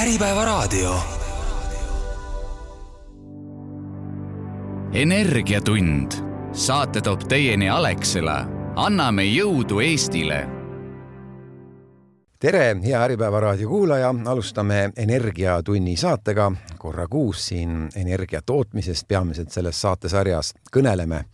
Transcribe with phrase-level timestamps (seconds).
[0.00, 0.94] Äripäevaraadio.
[4.92, 6.12] energiatund,
[6.52, 8.46] saate toob teieni Alexela.
[8.76, 10.38] anname jõudu Eestile
[12.40, 16.52] tere, hea Äripäeva raadio kuulaja, alustame Energiatunni saatega.
[16.78, 21.24] korra kuus siin energia tootmisest peamiselt selles saatesarjas kõneleme.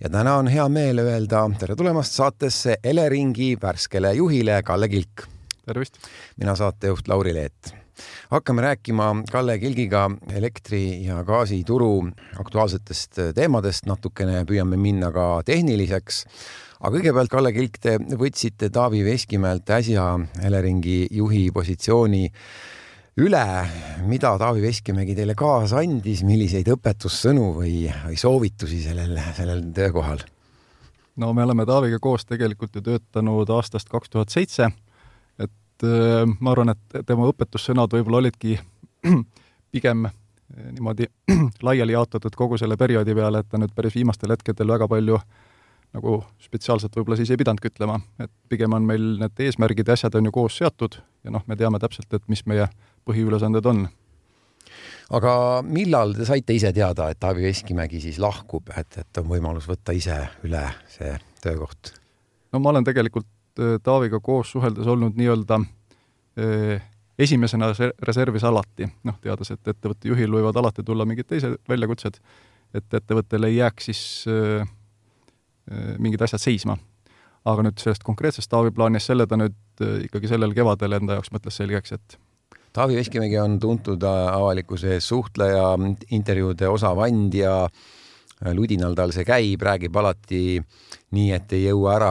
[0.00, 5.26] ja täna on hea meel öelda tere tulemast saatesse Eleringi värskele juhile Kalle Kilk.
[5.66, 5.98] tervist!
[6.36, 7.85] mina saatejuht Lauri Leet
[8.30, 12.08] hakkame rääkima Kalle Kilgiga elektri ja gaasituru
[12.40, 14.44] aktuaalsetest teemadest, natukene.
[14.48, 16.24] Püüame minna ka tehniliseks.
[16.80, 20.10] Aga kõigepealt, Kalle Kilk, te võtsite Taavi Veskimäelt äsja
[20.44, 22.26] Eleringi juhi positsiooni
[23.24, 23.44] üle,
[24.04, 30.26] mida Taavi Veskimägi teile kaasa andis, milliseid õpetussõnu või, või soovitusi sellel, sellel töökohal?
[31.16, 34.68] no me oleme Taaviga koos tegelikult ju töötanud aastast kaks tuhat seitse,
[35.76, 38.56] et äh, ma arvan, et tema õpetussõnad võib-olla olidki
[39.74, 40.14] pigem äh,
[40.72, 41.08] niimoodi
[41.66, 45.20] laiali jaotatud kogu selle perioodi peale, et ta nüüd päris viimastel hetkedel väga palju
[45.96, 50.16] nagu spetsiaalselt võib-olla siis ei pidanudki ütlema, et pigem on meil need eesmärgid ja asjad
[50.18, 52.66] on ju koos seatud ja noh, me teame täpselt, et mis meie
[53.08, 53.86] põhiülesanded on.
[55.16, 59.68] aga millal te saite ise teada, et Taavi Veskimägi siis lahkub, et, et on võimalus
[59.70, 61.94] võtta ise üle see töökoht?
[62.52, 63.28] no ma olen tegelikult
[63.82, 65.60] Taaviga koos suheldes olnud nii-öelda
[66.36, 66.82] eh,
[67.18, 67.70] esimesena
[68.04, 72.18] reservis alati, noh, teades, et ettevõtte juhil võivad alati tulla mingid teised väljakutsed,
[72.76, 74.66] et ettevõttel ei jääks siis eh,
[75.66, 76.78] Äh, mingid asjad seisma.
[77.46, 81.30] aga nüüd sellest konkreetsest Taavi plaanist, selle ta nüüd äh, ikkagi sellel kevadel enda jaoks
[81.34, 82.16] mõtles selgeks, et
[82.74, 85.72] Taavi Veskimägi on tuntud äh, avalikkuse ees suhtleja,
[86.14, 87.54] intervjuude osav andja,
[88.56, 90.58] ludinal tal see käib, räägib alati
[91.16, 92.10] nii, et ei jõua ära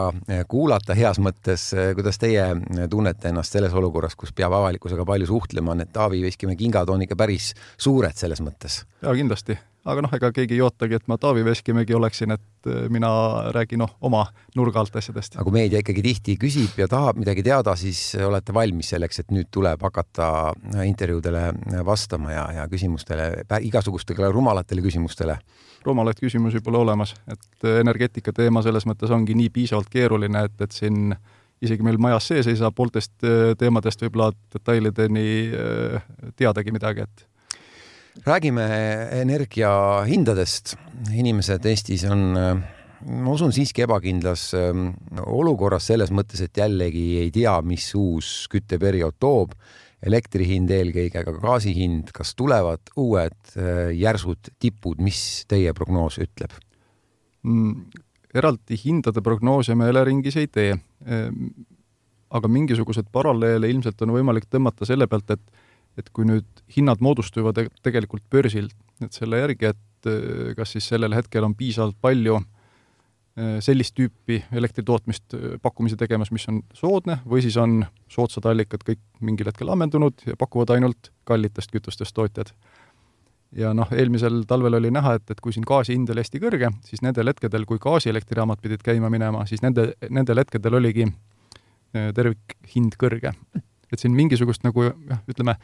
[0.50, 1.68] kuulata heas mõttes.
[1.95, 2.48] kuidas teie
[2.90, 7.16] tunnete ennast selles olukorras, kus peab avalikkusega palju suhtlema, need Taavi Veskimäe kingad on ikka
[7.16, 8.84] päris suured selles mõttes?
[9.02, 12.88] jaa, kindlasti aga noh, ega keegi ei ootagi, et ma Taavi Veskimägi oleksin, et äh,
[12.94, 13.09] mina
[13.56, 14.24] räägin noh, oma
[14.58, 15.38] nurga alt asjadest.
[15.38, 19.31] aga kui meedia ikkagi tihti küsib ja tahab midagi teada, siis olete valmis selleks, et
[19.35, 20.28] nüüd tuleb hakata
[20.85, 21.46] intervjuudele
[21.85, 23.30] vastama ja, ja küsimustele,
[23.69, 25.38] igasugustele rumalatele küsimustele?
[25.85, 30.75] Rumalaid küsimusi pole olemas, et energeetika teema selles mõttes ongi nii piisavalt keeruline, et, et
[30.75, 31.13] siin
[31.63, 37.28] isegi meil majas sees ei saa pooltest äh, teemadest võib-olla detailideni äh, teadagi midagi, et
[38.25, 38.66] räägime
[39.22, 40.75] energiahindadest.
[41.13, 42.22] inimesed Eestis on,
[43.06, 44.94] ma usun, siiski ebakindlas ähm,
[45.25, 49.56] olukorras selles mõttes, et jällegi ei tea, mis uus kütteperiood toob.
[50.05, 56.19] Elektri hind eelkõige, aga gaasi hind, kas tulevad uued äh, järsud tipud, mis teie prognoos
[56.23, 56.55] ütleb
[57.45, 58.03] mm,?
[58.35, 60.73] eraldi hindade prognoose me Eleringis ei tee.
[61.07, 61.45] Ehm,
[62.35, 65.63] aga mingisuguseid paralleele ilmselt on võimalik tõmmata selle pealt, et
[65.95, 66.43] et kui nüüd
[66.75, 68.66] hinnad moodustuvad tegelikult börsil,
[68.99, 72.54] et selle järgi, et äh, kas siis sellel hetkel on piisavalt palju äh,
[73.35, 77.81] sellist tüüpi elektritootmist äh, pakkumise tegemas, mis on soodne, või siis on
[78.12, 82.53] soodsad allikad kõik mingil hetkel ammendunud ja pakuvad ainult kallitest kütustest tootjad.
[83.51, 86.69] ja noh, eelmisel talvel oli näha, et, et kui siin gaasi hind oli hästi kõrge,
[86.88, 91.07] siis nendel hetkedel, kui gaasielektrijaamad pidid käima minema, siis nende, nendel hetkedel oligi
[91.91, 93.31] tervikhind kõrge.
[93.91, 95.56] et siin mingisugust nagu jah, ütleme,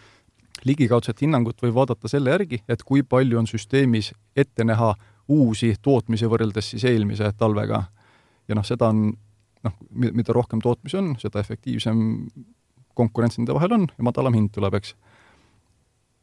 [0.64, 4.94] ligikaudset hinnangut võib vaadata selle järgi, et kui palju on süsteemis ette näha
[5.28, 7.84] uusi tootmisi võrreldes siis eelmise talvega.
[8.48, 9.12] ja noh, seda on
[9.64, 12.02] noh, mida rohkem tootmisi on, seda efektiivsem
[12.98, 14.96] konkurents nende vahel on ja madalam hind tuleb, eks.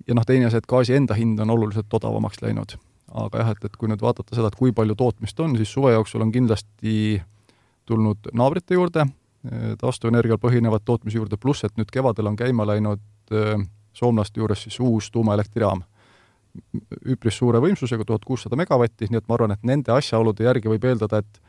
[0.09, 2.76] ja noh, teine asi, et gaasi enda hind on oluliselt odavamaks läinud.
[3.14, 5.94] aga jah, et, et kui nüüd vaadata seda, et kui palju tootmist on, siis suve
[5.94, 7.22] jooksul on kindlasti
[7.88, 9.06] tulnud naabrite juurde,
[9.80, 13.00] taastuvenergial põhinevat tootmise juurde, pluss et nüüd kevadel on käima läinud
[13.32, 13.62] äh,
[13.97, 15.82] soomlaste juures siis uus tuumaelektrijaam.
[17.06, 20.91] Üpris suure võimsusega, tuhat kuussada megavatti, nii et ma arvan, et nende asjaolude järgi võib
[20.91, 21.44] eeldada, et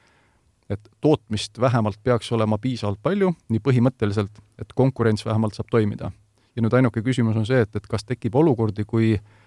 [0.70, 6.12] et tootmist vähemalt peaks olema piisavalt palju, nii põhimõtteliselt, et konkurents vähemalt saab toimida.
[6.56, 9.39] ja nüüd ainuke küsimus on see, et, et kas tekib olukordi, kui äh,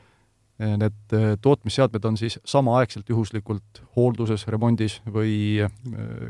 [0.59, 5.35] need eh, tootmisseadmed on siis samaaegselt juhuslikult hoolduses, remondis või
[5.65, 5.73] eh,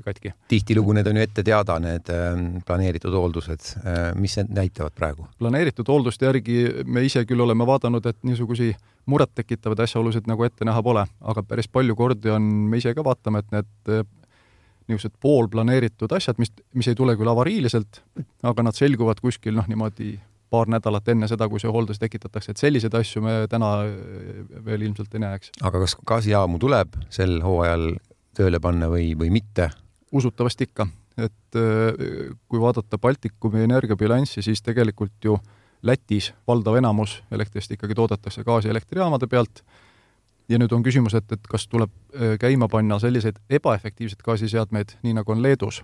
[0.05, 0.33] katki.
[0.49, 2.09] tihtilugu need on ju ette teada, need
[2.67, 3.75] planeeritud hooldused,
[4.19, 5.27] mis need näitavad praegu?
[5.39, 8.79] planeeritud hoolduste järgi me ise küll oleme vaadanud, et niisuguseid
[9.11, 13.43] murettekitavaid asjaolusid nagu ette näha pole, aga päris palju kordi on, me ise ka vaatame,
[13.43, 14.05] et need
[14.89, 18.03] niisugused poolplaneeritud asjad, mis, mis ei tule küll avariiliselt,
[18.43, 20.15] aga nad selguvad kuskil noh, niimoodi
[20.53, 24.89] paar nädalat enne seda, kui see hooldus tekitatakse, et selliseid asju me täna äh, veel
[24.89, 25.55] ilmselt ei näe, eks.
[25.63, 27.95] aga kas gaasijaamu tuleb sel hooajal
[28.37, 29.71] tööle panna või, või mitte?
[30.13, 35.39] usutavasti ikka, et äh, kui vaadata Baltikumi energiabilanssi, siis tegelikult ju
[35.83, 39.65] Lätis valdav enamus elektrist ikkagi toodetakse gaasielektrijaamade pealt
[40.53, 45.17] ja nüüd on küsimus, et, et kas tuleb äh, käima panna selliseid ebaefektiivseid gaasiseadmeid, nii
[45.19, 45.83] nagu on Leedus.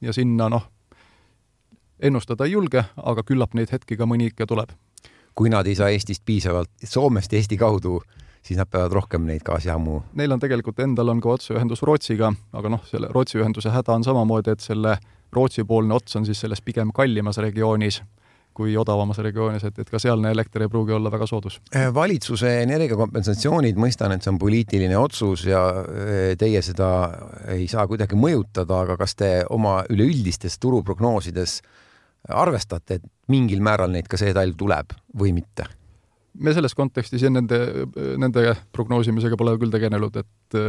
[0.00, 0.68] ja sinna noh,
[2.02, 4.74] ennustada ei julge, aga küllap neid hetki ka mõni ikka tuleb.
[5.34, 8.02] kui nad ei saa Eestist piisavalt, Soomest Eesti kaudu,
[8.44, 10.02] siis nad peavad rohkem neid gaasijaamu.
[10.20, 14.04] Neil on tegelikult endal on ka otseühendus Rootsiga, aga noh, selle Rootsi ühenduse häda on
[14.04, 14.98] samamoodi, et selle
[15.32, 18.02] Rootsi-poolne ots on siis selles pigem kallimas regioonis
[18.52, 21.58] kui odavamas regioonis, et, et ka sealne elekter ei pruugi olla väga soodus.
[21.76, 26.90] Äh, valitsuse energiakompensatsioonid, mõistan, et see on poliitiline otsus ja äh, teie seda
[27.54, 31.60] ei saa kuidagi mõjutada, aga kas te oma üleüldistes turuprognoosides
[32.28, 35.68] arvestate, et mingil määral neid ka see talv tuleb või mitte?
[36.32, 37.58] me selles kontekstis nende,
[38.16, 40.60] nende prognoosimisega pole küll tegelenud, et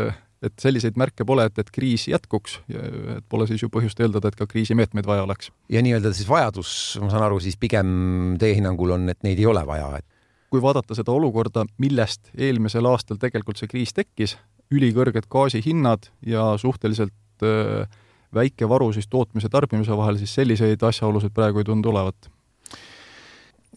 [0.44, 4.35] et selliseid märke pole, et, et kriis jätkuks, et pole siis ju põhjust eeldada, et
[4.35, 5.53] ka kriisimeetmeid vaja oleks.
[5.71, 9.47] ja nii-öelda siis vajadus, ma saan aru, siis pigem teie hinnangul on, et neid ei
[9.47, 10.07] ole vaja, et
[10.53, 14.35] kui vaadata seda olukorda, millest eelmisel aastal tegelikult see kriis tekkis,
[14.73, 17.88] ülikõrged gaasihinnad ja suhteliselt äh,
[18.33, 22.30] väike varu siis tootmise tarbimise vahel, siis selliseid asjaolusid praegu ei tundu olevat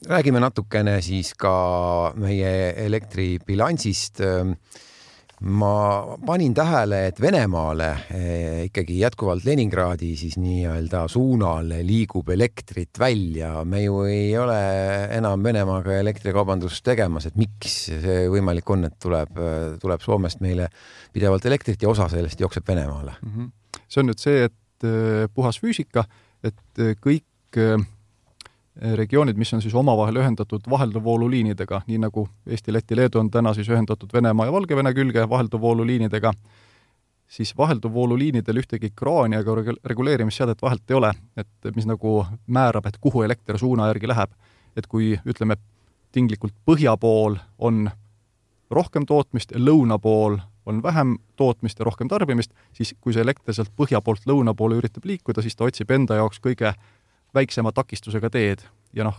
[0.07, 4.21] räägime natukene siis ka meie elektribilansist
[5.41, 13.65] ma panin tähele, et Venemaale eh, ikkagi jätkuvalt Leningradi siis nii-öelda suunal liigub elektrit välja.
[13.65, 14.61] me ju ei ole
[15.17, 19.37] enam Venemaaga elektrikaubandust tegemas, et miks see võimalik on, et tuleb,
[19.81, 20.71] tuleb Soomest meile
[21.13, 23.33] pidevalt elektrit ja osa sellest jookseb Venemaale mm?
[23.33, 23.51] -hmm.
[23.89, 26.07] See on nüüd see, et eh, puhas füüsika,
[26.45, 27.25] et eh, kõik
[28.77, 33.71] regioonid, mis on siis omavahel ühendatud vahelduvvooluliinidega, nii nagu Eesti, Läti, Leedu on täna siis
[33.73, 36.33] ühendatud Venemaa ja Valgevene külge vahelduvvooluliinidega,
[37.29, 43.23] siis vahelduvvooluliinidel ühtegi kraani ega reguleerimisseadet vahelt ei ole, et mis nagu määrab, et kuhu
[43.23, 44.31] elekter suuna järgi läheb.
[44.77, 45.57] et kui ütleme,
[46.13, 47.91] tinglikult põhja pool on
[48.71, 50.37] rohkem tootmist ja lõuna pool
[50.67, 54.79] on vähem tootmist ja rohkem tarbimist, siis kui see elekter sealt põhja poolt lõuna poole
[54.81, 56.73] üritab liikuda, siis ta otsib enda jaoks kõige
[57.35, 58.65] väiksema takistusega teed
[58.97, 59.19] ja noh,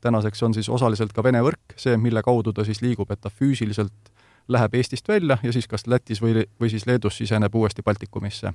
[0.00, 3.30] tänaseks on siis osaliselt ka Vene võrk see, mille kaudu ta siis liigub, et ta
[3.30, 4.12] füüsiliselt
[4.48, 8.52] läheb Eestist välja ja siis kas Lätis või, või siis Leedus siseneb uuesti Baltikumisse.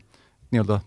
[0.52, 0.80] nii-öelda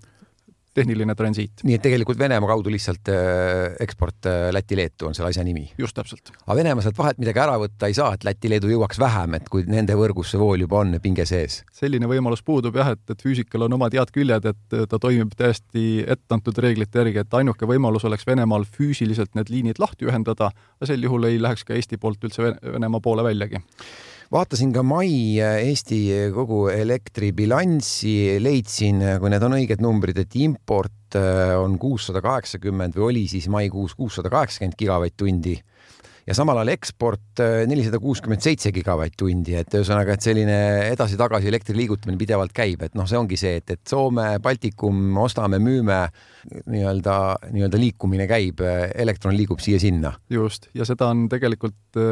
[0.74, 1.62] tehniline transiit.
[1.66, 5.66] nii et tegelikult Venemaa kaudu lihtsalt äh, eksport äh, Läti-Leetu on selle asja nimi?
[5.78, 6.32] just täpselt.
[6.46, 9.66] aga Venemaa sealt vahelt midagi ära võtta ei saa, et Läti-Leedu jõuaks vähem, et kui
[9.68, 11.60] nende võrgus see vool juba on pinge sees?
[11.76, 16.06] selline võimalus puudub jah, et, et füüsikal on omad head küljed, et ta toimib täiesti
[16.16, 20.52] etteantud reeglite järgi, et ainuke võimalus oleks Venemaal füüsiliselt need liinid lahti ühendada,
[20.84, 23.60] sel juhul ei läheks ka Eesti poolt üldse Venemaa poole väljagi
[24.32, 25.98] vaatasin ka mai äh, Eesti
[26.32, 32.96] kogu elektribilanssi, leidsin, äh, kui need on õiged numbrid, et import äh, on kuussada kaheksakümmend
[32.96, 35.58] või oli siis maikuus kuussada kaheksakümmend gigavatt-tundi
[36.26, 40.58] ja samal ajal eksport nelisada kuuskümmend seitse gigavatt-tundi, et ühesõnaga, et selline
[40.92, 45.58] edasi-tagasi elektri liigutamine pidevalt käib, et noh, see ongi see, et, et Soome, Baltikum, ostame,
[45.62, 46.04] müüme,
[46.70, 47.16] nii-öelda,
[47.54, 48.62] nii-öelda liikumine käib,
[48.94, 50.14] elektron liigub siia-sinna.
[50.30, 52.02] just, ja seda on tegelikult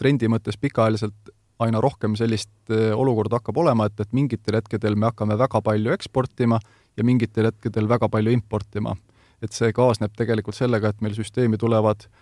[0.00, 1.32] trendi mõttes pikaajaliselt
[1.62, 5.94] aina rohkem sellist eh, olukorda hakkab olema, et, et mingitel hetkedel me hakkame väga palju
[5.94, 6.58] eksportima
[6.96, 8.96] ja mingitel hetkedel väga palju importima.
[9.42, 12.21] et see kaasneb tegelikult sellega, et meil süsteemi tulevad eh,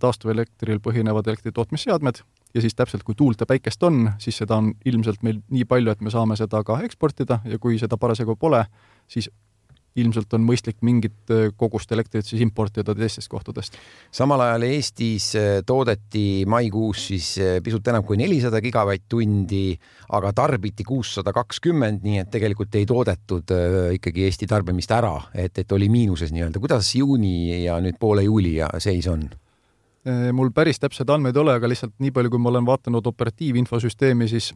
[0.00, 2.22] taastuvelektril põhinevad elektritootmisseadmed
[2.54, 5.92] ja siis täpselt, kui tuult ja päikest on, siis seda on ilmselt meil nii palju,
[5.92, 8.64] et me saame seda ka eksportida ja kui seda parasjagu pole,
[9.10, 9.30] siis
[9.98, 13.74] ilmselt on mõistlik mingit äh, kogust elektrit siis importida teistest kohtadest.
[14.14, 17.32] samal ajal Eestis äh, toodeti maikuus siis
[17.64, 19.64] pisut enam kui nelisada gigavatt-tundi,
[20.14, 23.54] aga tarbiti kuussada kakskümmend, nii et tegelikult ei toodetud
[23.98, 26.62] ikkagi Eesti tarbimist ära, et, et oli miinuses nii-öelda.
[26.62, 29.26] kuidas juuni ja nüüd poole juuli seis on?
[30.32, 34.28] Mul päris täpseid andmeid ei ole, aga lihtsalt nii palju, kui ma olen vaadanud operatiivinfosüsteemi,
[34.32, 34.54] siis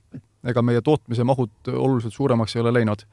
[0.49, 3.05] ega meie tootmise mahud oluliselt suuremaks ei ole läinud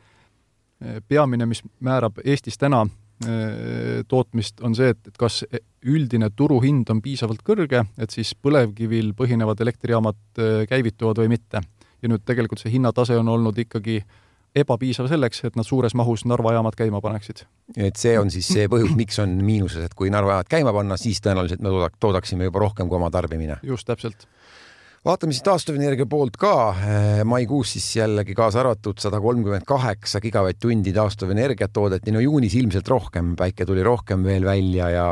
[1.08, 5.42] peamine, mis määrab Eestis täna äh, tootmist, on see, et, et kas
[5.86, 11.62] üldine turuhind on piisavalt kõrge, et siis põlevkivil põhinevad elektrijaamad äh, käivituvad või mitte.
[12.02, 14.00] ja nüüd tegelikult see hinnatase on olnud ikkagi
[14.56, 17.46] ebapiisav selleks, et nad suures mahus Narva jaamad käima paneksid.
[17.78, 20.98] et see on siis see põhjus, miks on miinuses, et kui Narva jaamad käima panna,
[21.00, 23.62] siis tõenäoliselt me toodaksime juba rohkem kui oma tarbimine.
[23.64, 24.28] just, täpselt
[25.06, 26.56] vaatame siis taastuvenergia poolt ka.
[26.78, 32.88] Eh, maikuus siis jällegi kaasa arvatud sada kolmkümmend kaheksa gigavatt-tundi taastuvenergiat toodeti, no juunis ilmselt
[32.92, 35.08] rohkem, päike tuli rohkem veel välja ja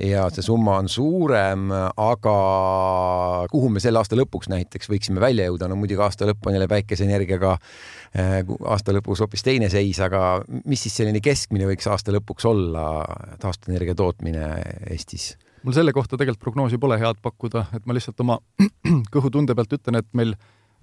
[0.00, 2.34] ja see summa on suurem, aga
[3.50, 6.68] kuhu me selle aasta lõpuks näiteks võiksime välja jõuda, no muidugi aasta lõpp on jälle
[6.70, 8.40] päikeseenergiaga eh,
[8.74, 12.88] aasta lõpus hoopis teine seis, aga mis siis selline keskmine võiks aasta lõpuks olla
[13.42, 14.50] taastuvenergia tootmine
[14.90, 15.34] Eestis?
[15.64, 18.40] mul selle kohta tegelikult prognoosi pole head pakkuda, et ma lihtsalt oma
[19.14, 20.34] kõhutunde pealt ütlen, et meil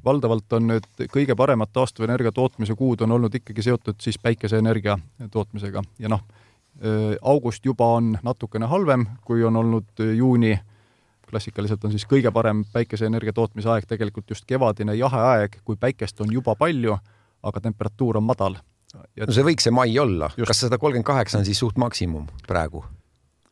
[0.05, 4.97] valdavalt on nüüd kõige paremad taastuvenergia tootmise kuud on olnud ikkagi seotud siis päikeseenergia
[5.31, 6.23] tootmisega ja noh,
[7.21, 10.59] august juba on natukene halvem, kui on olnud juuni.
[11.31, 16.21] klassikaliselt on siis kõige parem päikeseenergia tootmise aeg tegelikult just kevadine jahe aeg, kui päikest
[16.21, 16.97] on juba palju,
[17.43, 18.57] aga temperatuur on madal.
[18.93, 22.83] no see võiks see mai olla, kas sada kolmkümmend kaheksa on siis suht maksimum praegu?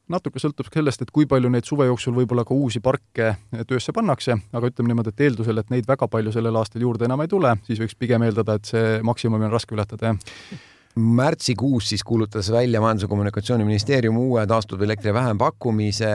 [0.10, 3.36] natuke sõltub sellest, et kui palju neid suve jooksul võib-olla ka uusi parke
[3.68, 7.22] töösse pannakse, aga ütleme niimoodi, et eeldusel, et neid väga palju sellel aastal juurde enam
[7.22, 10.66] ei tule, siis võiks pigem eeldada, et see maksimumi on raske ületada, jah
[10.96, 16.10] märtsikuus siis kuulutas välja Majandus- ja Kommunikatsiooniministeerium uue taastuvelektri vähempakkumise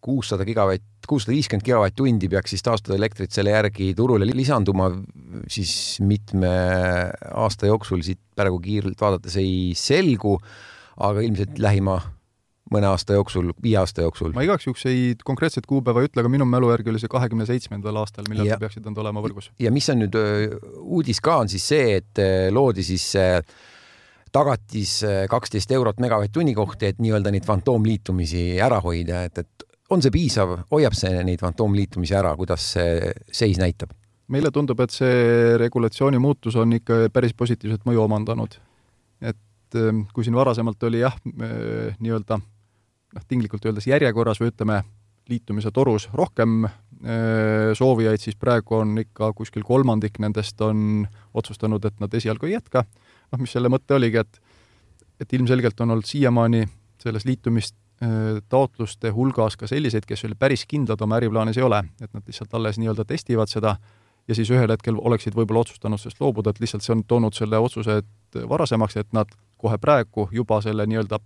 [0.00, 4.90] kuussada gigavatt, kuussada viiskümmend gigavatt-tundi peaks siis taastuvelektrit selle järgi turule lisanduma
[5.48, 6.50] siis mitme
[7.34, 10.38] aasta jooksul, siit praegu kiirelt vaadates ei selgu,
[10.96, 12.00] aga ilmselt lähima
[12.72, 14.32] mõne aasta jooksul, viie aasta jooksul?
[14.34, 17.46] ma igaks juhuks ei konkreetset kuupäeva ei ütle, aga minu mälu järgi oli see kahekümne
[17.46, 19.52] seitsmendal aastal, millal peaksid nad olema võrgus.
[19.62, 20.18] ja mis on nüüd
[20.82, 23.06] uudis ka, on siis see, et loodi siis
[24.36, 24.98] tagatis
[25.32, 30.58] kaksteist eurot megavatt-tunni kohta, et nii-öelda neid fantoomliitumisi ära hoida, et, et on see piisav,
[30.72, 33.94] hoiab see neid fantoomliitumisi ära, kuidas see seis näitab?
[34.32, 38.56] meile tundub, et see regulatsiooni muutus on ikka päris positiivset mõju omandanud.
[39.22, 39.78] et
[40.14, 44.80] kui siin varasemalt oli jah, nii-öelda noh, tinglikult öeldes järjekorras või ütleme,
[45.30, 46.66] liitumise torus rohkem
[47.76, 52.84] soovijaid, siis praegu on ikka kuskil kolmandik nendest on otsustanud, et nad esialgu ei jätka.
[53.32, 54.42] Noh, mis selle mõte oligi, et
[55.20, 56.66] et ilmselgelt on olnud siiamaani
[57.00, 62.26] selles liitumistaotluste hulgas ka selliseid, kes veel päris kindlad oma äriplaanis ei ole, et nad
[62.26, 63.76] lihtsalt alles nii-öelda testivad seda
[64.28, 67.58] ja siis ühel hetkel oleksid võib-olla otsustanud sellest loobuda, et lihtsalt see on toonud selle
[67.62, 68.02] otsuse
[68.48, 71.20] varasemaks, et nad kohe praegu juba selle nii-öelda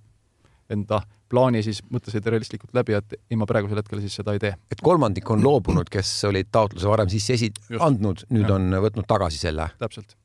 [0.71, 4.52] enda plaani siis mõtlesid realistlikult läbi, et ei, ma praegusel hetkel siis seda ei tee.
[4.71, 8.57] et kolmandik on loobunud, kes olid taotluse varem sisse esi-, andnud, nüüd ja.
[8.57, 9.71] on võtnud tagasi selle?
[9.83, 10.16] täpselt.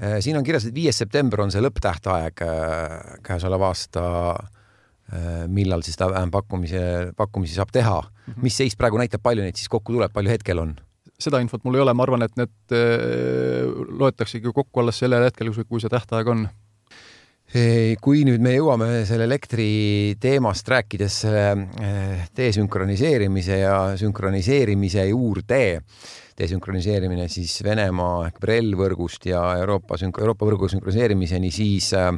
[0.00, 2.94] Äh, siin on kirjas, et viies september on see lõpptähtaeg äh,
[3.26, 4.04] käesoleva aasta,
[5.12, 7.98] äh, millal siis ta vähempakkumise, pakkumisi saab teha.
[8.00, 8.40] -hmm.
[8.42, 10.78] mis seis praegu näitab, palju neid siis kokku tuleb, palju hetkel on?
[11.20, 12.72] seda infot mul ei ole, ma arvan, et need
[14.00, 16.46] loetaksegi kokku alles sellel hetkel, kui see tähtaeg on
[18.00, 21.16] kui nüüd me jõuame selle elektri teemast rääkides
[22.36, 25.82] desünkroniseerimise ja sünkroniseerimise juurde,
[26.40, 32.14] desünkroniseerimine siis Venemaa ehk BRELL võrgust ja Euroopa Euroopa võrgu sünkroniseerimiseni, siis äh,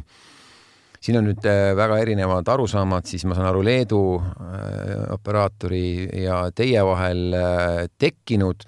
[1.03, 5.85] siin on nüüd äh, väga erinevad arusaamad, siis ma saan aru, Leedu äh, operaatori
[6.23, 8.67] ja teie vahel äh, tekkinud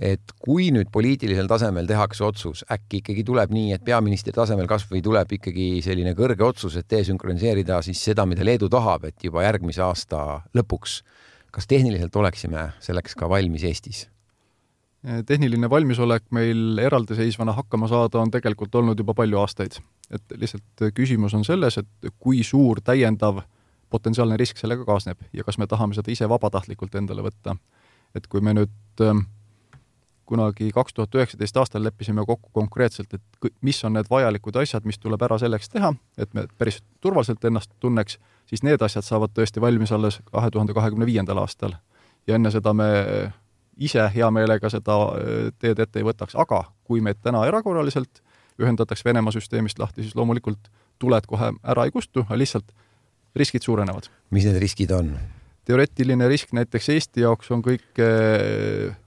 [0.00, 5.02] et kui nüüd poliitilisel tasemel tehakse otsus, äkki ikkagi tuleb nii, et peaministri tasemel kasvõi
[5.04, 9.84] tuleb ikkagi selline kõrge otsus, et desünkroniseerida siis seda, mida Leedu tahab, et juba järgmise
[9.84, 11.02] aasta lõpuks.
[11.50, 14.06] kas tehniliselt oleksime selleks ka valmis Eestis?
[15.26, 19.78] Tehniline valmisolek meil eraldiseisvana hakkama saada on tegelikult olnud juba palju aastaid.
[20.10, 23.40] et lihtsalt küsimus on selles, et kui suur täiendav
[23.90, 27.56] potentsiaalne risk sellega kaasneb ja kas me tahame seda ise vabatahtlikult endale võtta.
[28.14, 29.24] et kui me nüüd äh,
[30.30, 34.98] kunagi kaks tuhat üheksateist aastal leppisime kokku konkreetselt, et mis on need vajalikud asjad, mis
[34.98, 39.62] tuleb ära selleks teha, et me päris turvaliselt ennast tunneks, siis need asjad saavad tõesti
[39.64, 41.74] valmis alles kahe tuhande kahekümne viiendal aastal.
[42.26, 42.86] ja enne seda me
[43.80, 48.22] ise hea meelega seda äh, teed ette ei võtaks, aga kui meid täna erakorraliselt
[48.60, 50.70] ühendatakse Venemaa süsteemist lahti, siis loomulikult
[51.00, 52.72] tuled kohe ära ei kustu, lihtsalt
[53.36, 54.10] riskid suurenevad.
[54.30, 55.14] mis need riskid on?
[55.64, 58.06] teoreetiline risk näiteks Eesti jaoks on kõige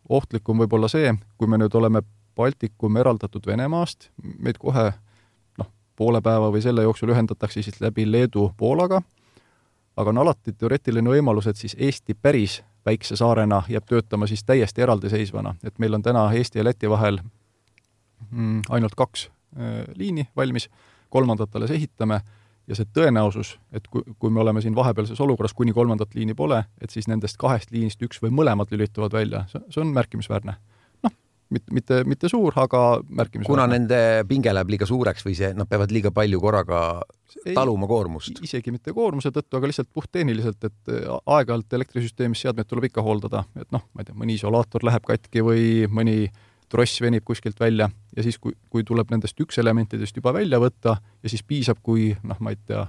[0.09, 2.03] ohtlikum võib-olla see, kui me nüüd oleme
[2.35, 4.09] Baltikum eraldatud Venemaast,
[4.41, 4.87] meid kohe
[5.59, 9.03] noh, poole päeva või selle jooksul ühendatakse siis läbi Leedu Poolaga,
[9.97, 14.81] aga on alati teoreetiline võimalus, et siis Eesti päris väikse saarena jääb töötama siis täiesti
[14.81, 17.19] eraldiseisvana, et meil on täna Eesti ja Läti vahel
[18.31, 20.69] mm, ainult kaks äh, liini valmis,
[21.09, 22.21] kolmandat alles ehitame
[22.67, 26.63] ja see tõenäosus, et kui, kui me oleme siin vahepealses olukorras, kuni kolmandat liini pole,
[26.81, 30.55] et siis nendest kahest liinist üks või mõlemad lülituvad välja, see, see on märkimisväärne.
[31.49, 33.49] Mitte, mitte, mitte suur, aga märkimisväärne.
[33.49, 36.79] kuna nende pinge läheb liiga suureks või see, nad peavad liiga palju korraga
[37.53, 38.39] taluma koormust?
[38.45, 40.95] isegi mitte koormuse tõttu, aga lihtsalt puhttehniliselt, et
[41.25, 45.45] aeg-ajalt elektrisüsteemis seadmeid tuleb ikka hooldada, et noh, ma ei tea, mõni isolaator läheb katki
[45.45, 46.31] või mõni
[46.73, 50.97] tross venib kuskilt välja ja siis, kui, kui tuleb nendest üks elementidest juba välja võtta
[50.97, 52.87] ja siis piisab, kui noh, ma ei tea,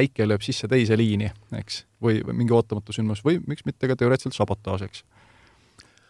[0.00, 3.96] äike lööb sisse teise liini, eks, või, või mingi ootamatu sündmus või miks mitte ka
[3.98, 5.04] teoreetiliselt sabotaaž, eks.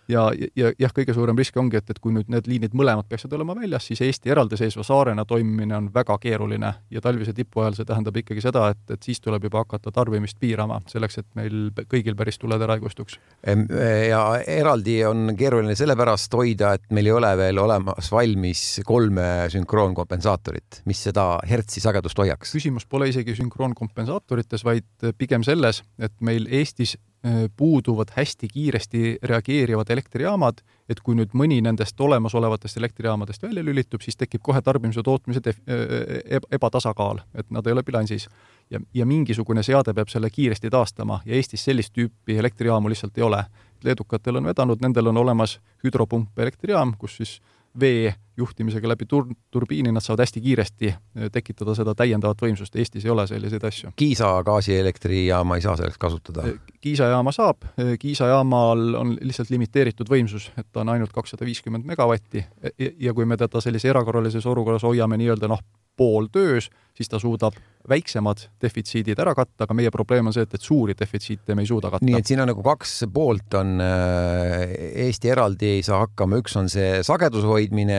[0.08, 0.24] Ja,
[0.56, 3.56] ja jah, kõige suurem risk ongi, et, et kui nüüd need liinid mõlemad peaksid olema
[3.58, 8.18] väljas, siis Eesti eraldiseisva saarena toimimine on väga keeruline ja talvise tipu ajal see tähendab
[8.20, 12.38] ikkagi seda, et, et siis tuleb juba hakata tarbimist piirama, selleks et meil kõigil päris
[12.40, 13.18] tuled ära ei kustuks.
[14.08, 14.22] ja
[14.56, 21.02] eraldi on keeruline sellepärast hoida, et meil ei ole veel olemas valmis kolme sünkroonkompensaatorit, mis
[21.08, 22.52] seda hertsi sagedust hoiaks.
[22.54, 26.96] küsimus pole isegi sünkroonkompensaatorites, vaid pigem selles, et meil Eestis
[27.56, 34.18] puuduvad hästi kiiresti reageerivad elektrijaamad, et kui nüüd mõni nendest olemasolevatest elektrijaamadest välja lülitub, siis
[34.20, 38.28] tekib kohe tarbimise tootmise def-, äh, ebatasakaal, et nad ei ole bilansis.
[38.70, 43.22] ja, ja mingisugune seade peab selle kiiresti taastama ja Eestis sellist tüüpi elektrijaamu lihtsalt ei
[43.22, 43.44] ole.
[43.84, 47.40] leedukatel on vedanud, nendel on olemas hüdropump elektrijaam, kus siis
[47.80, 53.04] vee juhtimisega läbi tur-, turbiini nad saavad hästi kiiresti eh, tekitada seda täiendavat võimsust, Eestis
[53.06, 53.92] ei ole selliseid asju.
[53.96, 56.46] Kiisa gaasielektrijaama ei saa selleks kasutada?
[56.48, 61.14] Eh, Kiisa jaama saab, eh, Kiisa jaamal on lihtsalt limiteeritud võimsus, et ta on ainult
[61.14, 62.44] kakssada viiskümmend megavatti
[62.78, 65.62] ja kui me teda sellises erakorralises olukorras hoiame nii-öelda noh,
[65.96, 67.56] pooltöös, siis ta suudab
[67.88, 71.68] väiksemad defitsiidid ära katta, aga meie probleem on see, et, et suuri defitsiite me ei
[71.68, 72.06] suuda katta.
[72.06, 74.72] nii et siin on nagu kaks poolt on äh,
[75.04, 77.98] Eesti eraldi ei saa hakkama, üks on see sageduse hoidmine,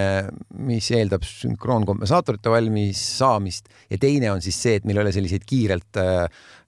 [0.65, 5.45] mis eeldab sünkroonkompensaatorite valmis saamist ja teine on siis see, et meil ei ole selliseid
[5.45, 6.23] kiirelt äh,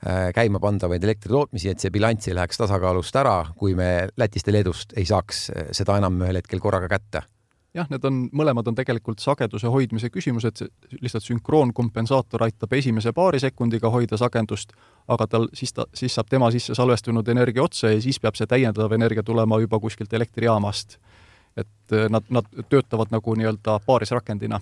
[0.05, 4.53] äh, käima pandavaid elektritootmisi, et see bilanss ei läheks tasakaalust ära, kui me Lätist ja
[4.53, 7.25] Leedust ei saaks seda enam ühel hetkel korraga kätte
[7.75, 10.63] jah, need on, mõlemad on tegelikult sageduse hoidmise küsimused,
[11.01, 14.74] lihtsalt sünkroonkompensaator aitab esimese paari sekundiga hoida sagedust,
[15.12, 18.50] aga tal, siis ta, siis saab tema sisse salvestunud energia otsa ja siis peab see
[18.50, 20.97] täiendav energia tulema juba kuskilt elektrijaamast.
[21.57, 24.59] et eh, nad, nad töötavad nagu nii-öelda paarisrakendina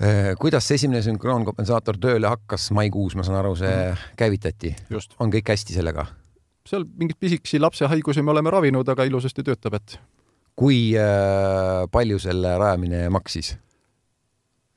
[0.00, 4.04] eh, kuidas see esimene sünkroonkompensaator tööle hakkas maikuus, ma saan aru, see mm.
[4.16, 4.74] käivitati?
[5.18, 6.06] on kõik hästi sellega?
[6.68, 9.98] seal mingeid pisikesi lapsehaigusi me oleme ravinud, aga ilusasti töötab, et
[10.58, 13.52] kui äh, palju selle rajamine maksis?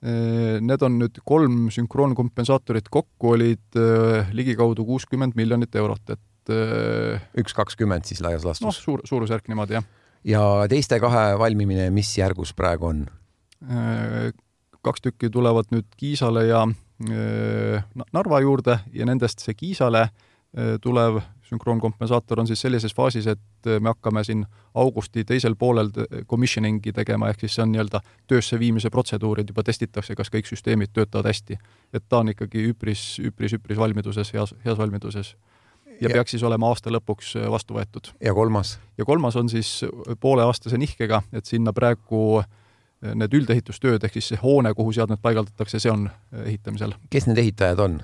[0.02, 6.28] Äh, need on nüüd kolm sünkroonkompensaatorit kokku olid äh, ligikaudu kuuskümmend miljonit eurot, et
[7.38, 8.66] üks kakskümmend siis laias laastus?
[8.66, 9.86] noh, suur, suurusjärk niimoodi, jah.
[10.26, 13.04] ja teiste kahe valmimine, mis järgus praegu on?
[14.82, 16.64] kaks tükki tulevad nüüd Kiisale ja
[18.18, 20.08] Narva juurde ja nendest see Kiisale
[20.82, 25.92] tulev sünkroonkompensaator on siis sellises faasis, et äh, me hakkame siin augusti teisel poolel
[26.30, 30.94] commissioning'i tegema, ehk siis see on nii-öelda töösse viimise protseduurid, juba testitakse, kas kõik süsteemid
[30.94, 31.58] töötavad hästi.
[31.94, 35.36] et ta on ikkagi üpris, üpris, üpris valmiduses, heas, heas valmiduses.
[36.00, 38.14] ja, ja peaks siis olema aasta lõpuks äh, vastu võetud.
[38.22, 38.80] ja kolmas?
[38.98, 39.86] ja kolmas on siis
[40.20, 42.48] pooleaastase nihkega, et sinna praegu äh,
[43.16, 46.10] need üldehitustööd ehk siis see hoone, kuhu seadmed paigaldatakse, see on
[46.46, 46.96] ehitamisel.
[47.10, 48.02] kes need ehitajad on?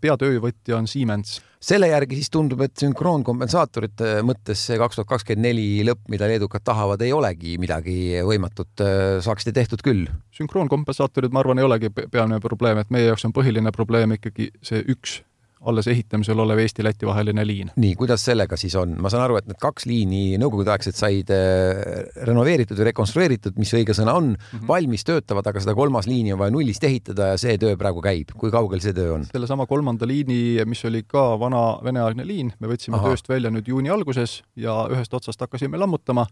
[0.00, 5.66] Peatöövõtja on Siemens selle järgi siis tundub, et sünkroonkompensaatorite mõttes see kaks tuhat kakskümmend neli
[5.86, 8.82] lõpp, mida leedukad tahavad, ei olegi midagi võimatut,
[9.22, 10.08] saaksite tehtud küll.
[10.34, 14.82] sünkroonkompensaatorid, ma arvan, ei olegi peamine probleem, et meie jaoks on põhiline probleem ikkagi see
[14.90, 15.20] üks
[15.62, 17.70] alles ehitamisel olev Eesti-Läti vaheline liin.
[17.76, 18.94] nii, kuidas sellega siis on?
[19.02, 21.82] ma saan aru, et need kaks liini nõukogudeaegset said äh,
[22.28, 24.68] renoveeritud või rekonstrueeritud, mis õige sõna on mm, -hmm.
[24.68, 28.34] valmis töötavad, aga seda kolmas liini on vaja nullist ehitada ja see töö praegu käib.
[28.36, 29.26] kui kaugel see töö on?
[29.32, 33.12] sellesama kolmanda liini, mis oli ka vana veneaegne liin, me võtsime Aha.
[33.12, 36.26] tööst välja nüüd juuni alguses ja ühest otsast hakkasime lammutama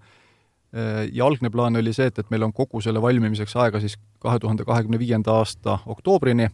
[0.74, 3.96] äh, ja algne plaan oli see, et, et meil on kogu selle valmimiseks aega siis
[4.18, 6.50] kahe tuhande kahekümne viienda aasta oktoobrini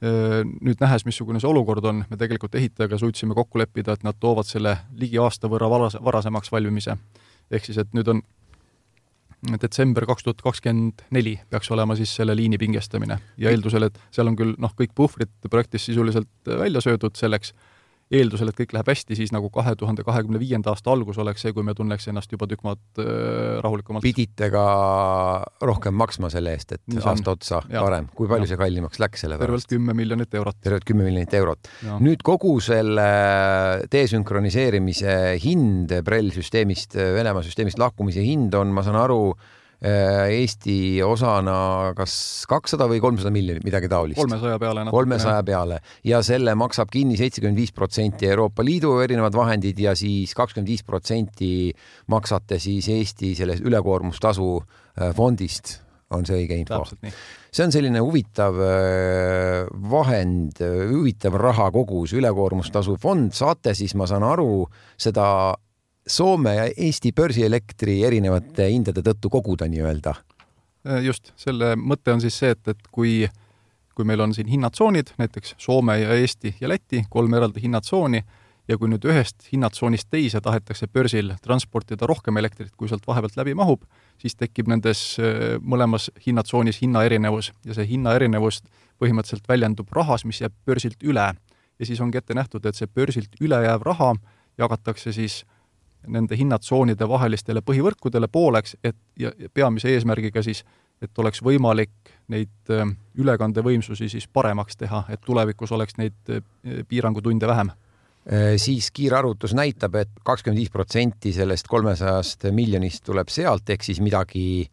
[0.00, 4.46] nüüd nähes, missugune see olukord on, me tegelikult ehitajaga suutsime kokku leppida, et nad toovad
[4.46, 6.96] selle ligi aasta võrra varas, varasemaks valmimise.
[7.50, 8.22] ehk siis, et nüüd on
[9.62, 14.30] detsember kaks tuhat kakskümmend neli peaks olema siis selle liini pingestamine ja eeldusel, et seal
[14.30, 17.54] on küll noh, kõik puhvrid projektis sisuliselt välja söödud selleks
[18.08, 21.52] eeldusel, et kõik läheb hästi, siis nagu kahe tuhande kahekümne viienda aasta algus oleks see,
[21.56, 24.04] kui me tunneks ennast juba tükk maad äh, rahulikumalt.
[24.04, 24.64] pidite ka
[25.68, 27.82] rohkem maksma selle eest, et Nii aasta otsa ja.
[27.84, 28.52] varem, kui palju ja.
[28.54, 29.68] see kallimaks läks selle pärast?
[29.68, 30.60] tervelt kümme miljonit eurot.
[30.64, 31.70] tervelt kümme miljonit eurot.
[32.04, 33.08] nüüd kogu selle
[33.92, 39.34] desünkroniseerimise hind BRELL süsteemist, Venemaa süsteemist lahkumise hind on, ma saan aru,
[39.78, 42.12] Eesti osana kas
[42.50, 44.18] kakssada või kolmsada miljonit, midagi taolist.
[44.18, 44.84] kolmesaja peale.
[44.90, 50.34] kolmesaja peale ja selle maksab kinni seitsekümmend viis protsenti Euroopa Liidu erinevad vahendid ja siis
[50.34, 51.70] kakskümmend viis protsenti
[52.10, 55.78] maksate siis Eesti sellest ülekoormustasu äh, fondist
[56.10, 56.82] on see õige info?
[56.88, 64.64] see on selline huvitav äh, vahend, huvitav rahakogus, ülekoormustasu fond, saate siis, ma saan aru,
[64.98, 65.54] seda
[66.08, 70.14] Soome ja Eesti börsielektri erinevate hindade tõttu koguda nii-öelda?
[70.88, 73.28] Äh, just, selle mõte on siis see, et, et kui,
[73.94, 78.22] kui meil on siin hinnatsoonid, näiteks Soome ja Eesti ja Läti, kolm eraldi hinnatsooni,
[78.68, 83.54] ja kui nüüd ühest hinnatsoonist teise tahetakse börsil transportida rohkem elektrit, kui sealt vahepealt läbi
[83.56, 83.84] mahub,
[84.20, 85.02] siis tekib nendes
[85.60, 88.62] mõlemas hinnatsoonis hinnaerinevus ja see hinnaerinevus
[89.00, 91.32] põhimõtteliselt väljendub rahas, mis jääb börsilt üle.
[91.78, 94.14] ja siis ongi ette nähtud, et see börsilt ülejääv raha
[94.58, 95.44] jagatakse siis
[96.08, 100.64] nende hinnatsoonide vahelistele põhivõrkudele pooleks, et ja peamise eesmärgiga siis,
[101.02, 102.86] et oleks võimalik neid äh,
[103.18, 106.42] ülekandevõimsusi siis paremaks teha, et tulevikus oleks neid äh,
[106.88, 113.04] piirangutunde vähem äh, siis kiire arvutus näitab et, et kakskümmend viis protsenti sellest kolmesajast miljonist
[113.06, 114.68] tuleb sealt, ehk siis midagi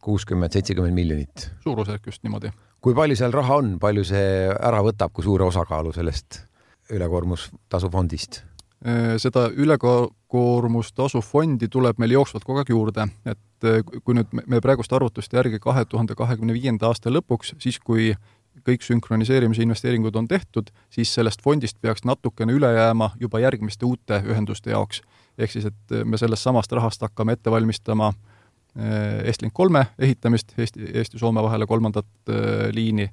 [0.00, 1.50] kuuskümmend, seitsekümmend miljonit.
[1.64, 2.52] suurusjärk just niimoodi.
[2.80, 6.44] kui palju seal raha on, palju see ära võtab, kui suure osakaalu sellest
[6.90, 8.42] ülekoormustasu fondist?
[8.80, 14.60] Äh, seda ülekoormustasu fondi tuleb meil jooksvalt kogu aeg juurde, et äh, kui nüüd me
[14.64, 18.14] praeguste arvutuste järgi kahe tuhande kahekümne viienda aasta lõpuks, siis kui
[18.64, 24.22] kõik sünkroniseerimise investeeringud on tehtud, siis sellest fondist peaks natukene üle jääma juba järgmiste uute
[24.24, 25.02] ühenduste jaoks.
[25.36, 30.88] ehk siis, et me sellest samast rahast hakkame ette valmistama äh, Estlink kolme ehitamist Eesti,
[30.94, 32.32] Eesti-Soome vahele kolmandat
[32.72, 33.10] liini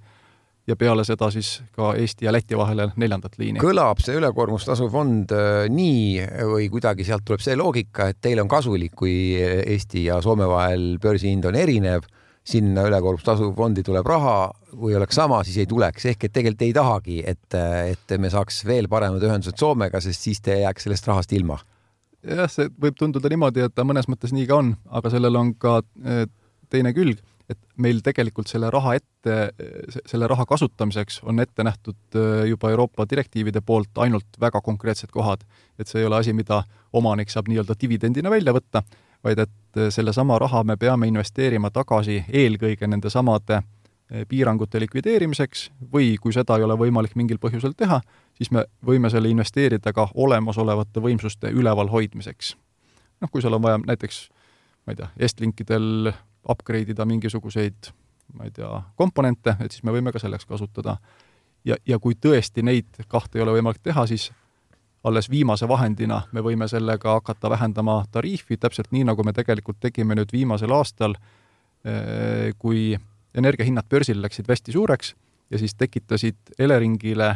[0.68, 3.62] ja peale seda siis ka Eesti ja Läti vahele neljandat liini.
[3.64, 8.52] kõlab see ülekoormustasu fond äh, nii või kuidagi sealt tuleb see loogika, et teil on
[8.52, 12.08] kasulik, kui Eesti ja Soome vahel börsihind on erinev,
[12.48, 16.76] sinna ülekoormustasu fondi tuleb raha, kui oleks sama, siis ei tuleks, ehk et tegelikult ei
[16.76, 17.58] tahagi, et,
[17.92, 21.60] et me saaks veel paremad ühendused Soomega, sest siis te jääks sellest rahast ilma.
[22.28, 25.54] jah, see võib tunduda niimoodi, et ta mõnes mõttes nii ka on, aga sellel on
[25.60, 26.24] ka äh,
[26.72, 29.36] teine külg et meil tegelikult selle raha ette,
[30.10, 35.46] selle raha kasutamiseks on ette nähtud äh, juba Euroopa direktiivide poolt ainult väga konkreetsed kohad.
[35.80, 38.84] et see ei ole asi, mida omanik saab nii-öelda dividendina välja võtta,
[39.24, 45.70] vaid et äh, sellesama raha me peame investeerima tagasi eelkõige nende samade äh, piirangute likvideerimiseks
[45.94, 48.02] või kui seda ei ole võimalik mingil põhjusel teha,
[48.36, 52.58] siis me võime selle investeerida ka olemasolevate võimsuste ülevalhoidmiseks.
[53.22, 54.28] noh, kui seal on vaja näiteks
[54.88, 56.12] ma ei tea, Estlinkidel
[56.50, 57.92] upgrade ida mingisuguseid,
[58.34, 60.98] ma ei tea, komponente, et siis me võime ka selleks kasutada.
[61.66, 64.32] ja, ja kui tõesti neid kahte ei ole võimalik teha, siis
[65.04, 70.16] alles viimase vahendina me võime sellega hakata vähendama tariifi, täpselt nii, nagu me tegelikult tegime
[70.16, 71.16] nüüd viimasel aastal,
[71.86, 72.98] eh, kui
[73.38, 75.16] energiahinnad börsil läksid hästi suureks
[75.52, 77.36] ja siis tekitasid Eleringile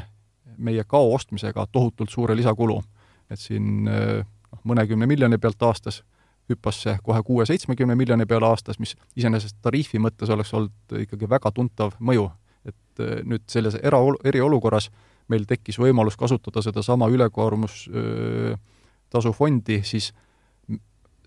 [0.57, 2.83] meie kao ostmisega tohutult suure lisakulu.
[3.29, 6.03] et siin eh, noh, mõnekümne miljoni pealt aastas
[6.51, 10.71] hüppas see kohe kuue-seitsmekümne miljoni peale aastas, mis iseenesest tariifi mõttes oleks olnud
[11.05, 12.31] ikkagi väga tuntav mõju.
[12.65, 14.89] et äh, nüüd selles era, eriolukorras
[15.29, 20.13] meil tekkis võimalus kasutada sedasama ülekoormustasu fondi siis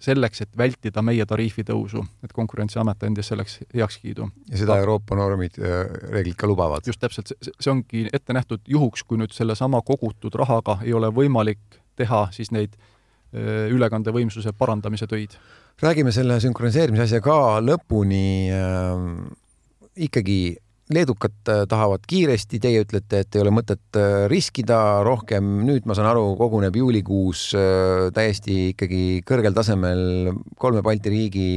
[0.05, 4.29] selleks, et vältida meie tariifitõusu, et Konkurentsiamet andis selleks heakskiidu.
[4.51, 5.51] ja seda Euroopa normid,
[6.13, 6.81] reeglid ka lubavad?
[6.87, 11.59] just täpselt, see ongi ette nähtud juhuks, kui nüüd sellesama kogutud rahaga ei ole võimalik
[11.97, 12.94] teha siis neid Äh,
[13.35, 15.39] ülekandevõimsuse parandamise töid.
[15.83, 19.09] räägime selle sünkroniseerimise asja ka lõpuni äh,.
[19.97, 20.57] ikkagi
[20.95, 25.97] leedukad äh, tahavad kiiresti, teie ütlete, et ei ole mõtet äh, riskida rohkem, nüüd ma
[25.97, 27.49] saan aru, koguneb juulikuus
[28.15, 31.51] täiesti ikkagi kõrgel tasemel kolme Balti riigi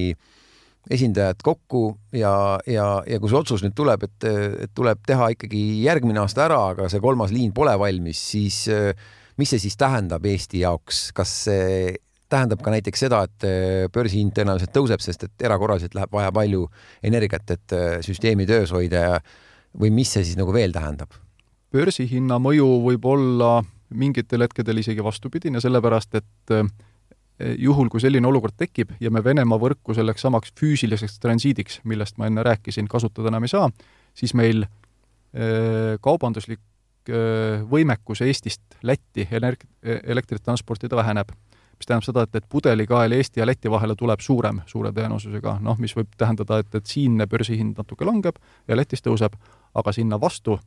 [0.90, 4.28] esindajad kokku ja, ja, ja kui see otsus nüüd tuleb, et,
[4.68, 8.92] et tuleb teha ikkagi järgmine aasta ära, aga see kolmas liin pole valmis, siis äh,
[9.38, 11.96] mis see siis tähendab Eesti jaoks, kas see
[12.32, 16.66] tähendab ka näiteks seda, et äh, börsihind tõenäoliselt tõuseb, sest et erakorraliselt läheb vaja palju
[17.08, 19.22] energiat, et äh, süsteemi töös hoida ja
[19.78, 21.16] või mis see siis nagu veel tähendab?
[21.72, 23.58] börsihinna mõju võib olla
[23.92, 26.68] mingitel hetkedel isegi vastupidine, sellepärast et äh,
[27.60, 32.32] juhul, kui selline olukord tekib ja me Venemaa võrku selleks samaks füüsiliseks transiidiks, millest ma
[32.32, 33.70] enne rääkisin, kasutada enam ei saa,
[34.18, 34.66] siis meil
[36.02, 36.62] kaubanduslik
[37.70, 41.32] võimekus Eestist Lätti energ-, elektrit transportida väheneb.
[41.78, 45.78] mis tähendab seda, et, et pudelikael Eesti ja Läti vahele tuleb suurem suure tõenäosusega, noh,
[45.78, 49.36] mis võib tähendada, et, et siinne börsihind natuke langeb ja Lätis tõuseb,
[49.76, 50.62] aga sinna vastu äh,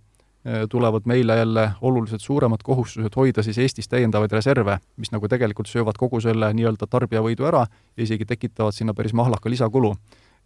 [0.71, 5.99] tulevad meile jälle oluliselt suuremad kohustused hoida siis Eestis täiendavaid reserve, mis nagu tegelikult söövad
[5.99, 9.95] kogu selle nii-öelda tarbijavõidu ära ja isegi tekitavad sinna päris mahlaka lisakulu.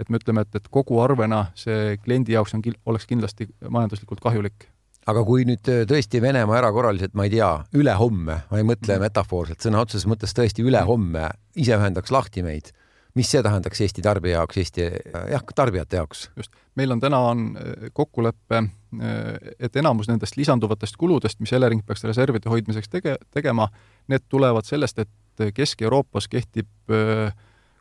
[0.00, 4.66] et me ütleme, et, et kogu arvena see kliendi jaoks on, oleks kindlasti majanduslikult kahjulik
[5.10, 9.06] aga kui nüüd äh, tõesti Venemaa erakorraliselt, ma ei tea, ülehomme, ma ei mõtle mhm.
[9.08, 11.28] metafoorselt, sõna otseses mõttes tõesti ülehomme
[11.60, 12.72] ise ühendaks lahti meid,
[13.18, 14.86] mis see tähendaks Eesti tarbija jaoks, Eesti
[15.32, 16.28] jah, tarbijate jaoks?
[16.38, 21.84] just, meil on täna on äh, kokkulepe, äh, et enamus nendest lisanduvatest kuludest, mis Elering
[21.86, 23.68] peaks reservide hoidmiseks tege-, tegema,
[24.08, 26.92] need tulevad sellest, et Kesk-Euroopas kehtib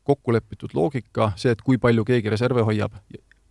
[0.03, 2.95] kokku lepitud loogika, see, et kui palju keegi reserve hoiab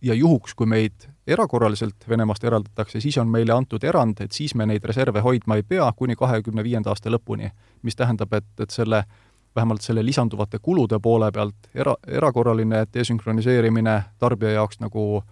[0.03, 4.65] ja juhuks, kui meid erakorraliselt Venemaast eraldatakse, siis on meile antud erand, et siis me
[4.65, 7.51] neid reserve hoidma ei pea kuni kahekümne viienda aasta lõpuni.
[7.81, 9.03] mis tähendab, et, et selle,
[9.55, 15.23] vähemalt selle lisanduvate kulude poole pealt era, erakorraline desünkroniseerimine tarbija jaoks nagu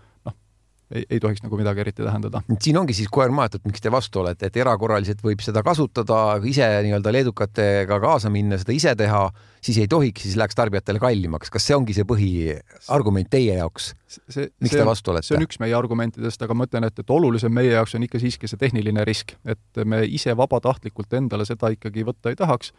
[0.91, 2.41] ei, ei tohiks nagu midagi eriti tähendada.
[2.59, 6.67] siin ongi siis koer maetud, miks te vastu olete, et erakorraliselt võib seda kasutada, ise
[6.85, 9.23] nii-öelda leedukatega kaasa minna, seda ise teha,
[9.63, 11.51] siis ei tohiks, siis läheks tarbijatele kallimaks.
[11.53, 13.93] kas see ongi see põhiargument teie jaoks?
[14.35, 15.29] miks te vastu olete?
[15.29, 18.21] see on üks meie argumentidest, aga ma ütlen, et, et olulisem meie jaoks on ikka
[18.23, 22.73] siiski see tehniline risk, et me ise vabatahtlikult endale seda ikkagi võtta ei tahaks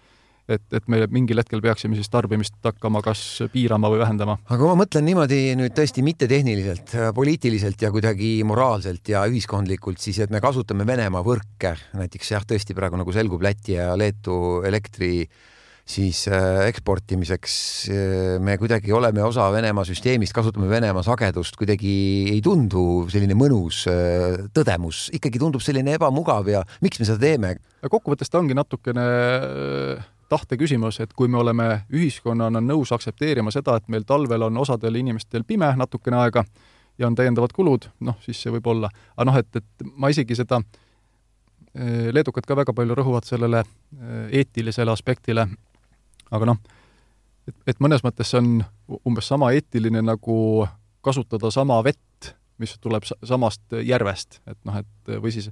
[0.48, 4.38] et, et me mingil hetkel peaksime siis tarbimist hakkama kas piirama või vähendama.
[4.48, 10.34] aga ma mõtlen niimoodi nüüd tõesti mittetehniliselt, poliitiliselt ja kuidagi moraalselt ja ühiskondlikult, siis et
[10.34, 15.26] me kasutame Venemaa võrke, näiteks jah, tõesti praegu nagu selgub Läti ja Leetu elektri
[15.88, 17.54] siis äh, eksportimiseks
[17.90, 21.94] äh, me kuidagi oleme osa Venemaa süsteemist, kasutame Venemaa sagedust, kuidagi
[22.32, 27.56] ei tundu selline mõnus äh, tõdemus, ikkagi tundub selline ebamugav ja miks me seda teeme?
[27.82, 29.04] kokkuvõttes ta ongi natukene
[30.32, 34.96] tahte küsimus, et kui me oleme ühiskonnana nõus aktsepteerima seda, et meil talvel on osadel
[35.00, 36.44] inimestel pime natukene aega
[36.98, 38.90] ja on täiendavad kulud, noh, siis see võib olla.
[39.16, 40.60] aga noh, et, et ma isegi seda,
[41.74, 45.46] eh, leedukad ka väga palju rõhuvad sellele eh, eetilisele aspektile,
[46.30, 46.62] aga noh,
[47.48, 48.64] et, et mõnes mõttes see on
[49.04, 50.38] umbes sama eetiline nagu
[51.02, 52.00] kasutada sama vett
[52.60, 55.48] mis tuleb samast järvest, et noh, et või siis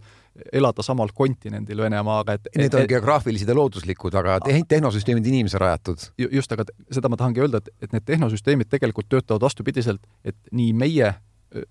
[0.53, 6.11] elada samal kontinendil Venemaaga, et Need on geograafilised ja looduslikud, aga tehnosüsteemid inimese rajatud.
[6.19, 10.73] just, aga seda ma tahangi öelda, et, et need tehnosüsteemid tegelikult töötavad vastupidiselt, et nii
[10.77, 11.15] meie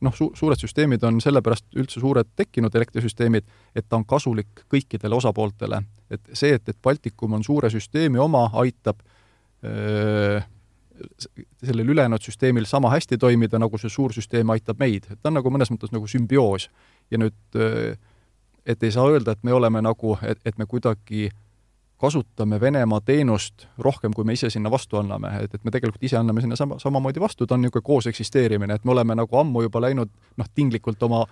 [0.03, 5.15] noh su, suured süsteemid on sellepärast üldse suured tekkinud, elektrisüsteemid, et ta on kasulik kõikidele
[5.15, 5.81] osapooltele.
[6.09, 8.99] et see, et, et Baltikum on suure süsteemi oma, aitab
[9.63, 10.41] öö,
[11.63, 15.39] sellel ülejäänud süsteemil sama hästi toimida, nagu see suur süsteem aitab meid, et ta on
[15.39, 16.69] nagu mõnes mõttes nagu sümbioos.
[17.11, 17.97] ja nüüd, äh,
[18.65, 21.29] et ei saa öelda, et me oleme nagu, et, et me kuidagi
[21.99, 26.17] kasutame Venemaa teenust rohkem, kui me ise sinna vastu anname, et, et me tegelikult ise
[26.17, 29.65] anname sinna sama, samamoodi vastu, ta on niisugune koos eksisteerimine, et me oleme nagu ammu
[29.65, 31.25] juba läinud noh, tinglikult oma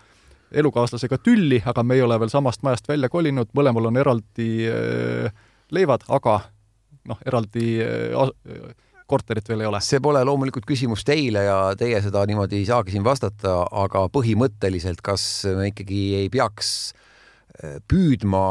[0.52, 5.32] elukaaslasega tülli, aga me ei ole veel samast majast välja kolinud, mõlemal on eraldi äh,
[5.72, 6.40] leivad, aga
[7.08, 8.76] noh, eraldi äh,
[9.08, 9.82] korterit veel ei ole.
[9.84, 15.02] see pole loomulikult küsimus teile ja teie seda niimoodi ei saagi siin vastata, aga põhimõtteliselt,
[15.06, 15.24] kas
[15.58, 16.74] me ikkagi ei peaks
[17.64, 18.44] äh, püüdma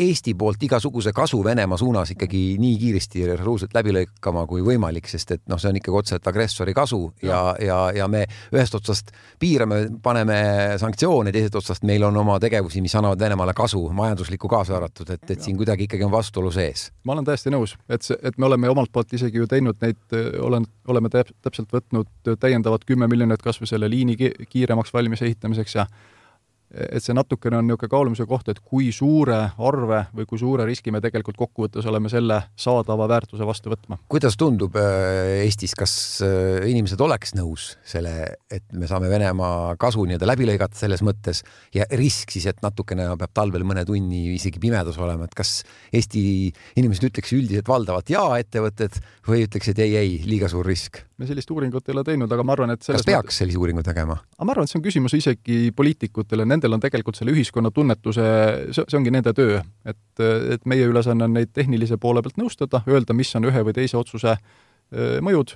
[0.00, 5.08] Eesti poolt igasuguse kasu Venemaa suunas ikkagi nii kiiresti ja resoluutselt läbi lõikama kui võimalik,
[5.10, 8.22] sest et noh, see on ikkagi otseselt agressori kasu ja, ja, ja, me
[8.54, 10.38] ühest otsast piirame, paneme
[10.80, 15.26] sanktsioone, teisest otsast meil on oma tegevusi, mis annavad Venemaale kasu, majanduslikku kaasa arvatud, et,
[15.34, 16.88] et siin kuidagi ikkagi on vastuolu sees.
[17.04, 20.00] ma olen täiesti nõus, et see, et me oleme omalt poolt isegi ju teinud neid,
[20.40, 25.86] olen, oleme täpselt võtnud täiendavad kümme miljonit kas või selle liini kiiremaks valmis ehitamiseks ja
[26.70, 30.92] et see natukene on niisugune kaalumise koht, et kui suure arve või kui suure riski
[30.94, 33.98] me tegelikult kokkuvõttes oleme selle saadava väärtuse vastu võtma.
[34.10, 35.94] kuidas tundub äh, Eestis, kas
[36.26, 38.14] äh, inimesed oleks nõus selle,
[38.50, 41.42] et me saame Venemaa kasu nii-öelda läbi lõigata selles mõttes
[41.74, 46.22] ja risk siis, et natukene peab talvel mõne tunni isegi pimedus olema, et kas Eesti
[46.78, 51.02] inimesed ütleks üldiselt valdavalt jaa ettevõtted või ütleksid ei, ei, liiga suur risk?
[51.20, 54.16] Me sellist uuringut ei ole teinud, aga ma arvan, et kas peaks sellise uuringu tegema?
[54.40, 58.26] ma arvan, et see on küsimus isegi poliitikutele, nendel on tegelikult selle ühiskonna tunnetuse,
[58.72, 60.24] see, see ongi nende töö, et,
[60.56, 64.00] et meie ülesanne on neid tehnilise poole pealt nõustada, öelda, mis on ühe või teise
[64.00, 64.36] otsuse
[65.22, 65.54] mõjud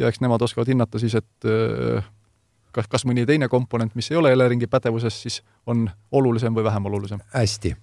[0.00, 1.48] ja eks nemad oskavad hinnata siis, et
[2.74, 5.40] kas, kas mõni teine komponent, mis ei ole Eleringi pädevuses, siis
[5.70, 7.22] on olulisem või vähem olulisem.
[7.34, 7.76] hästi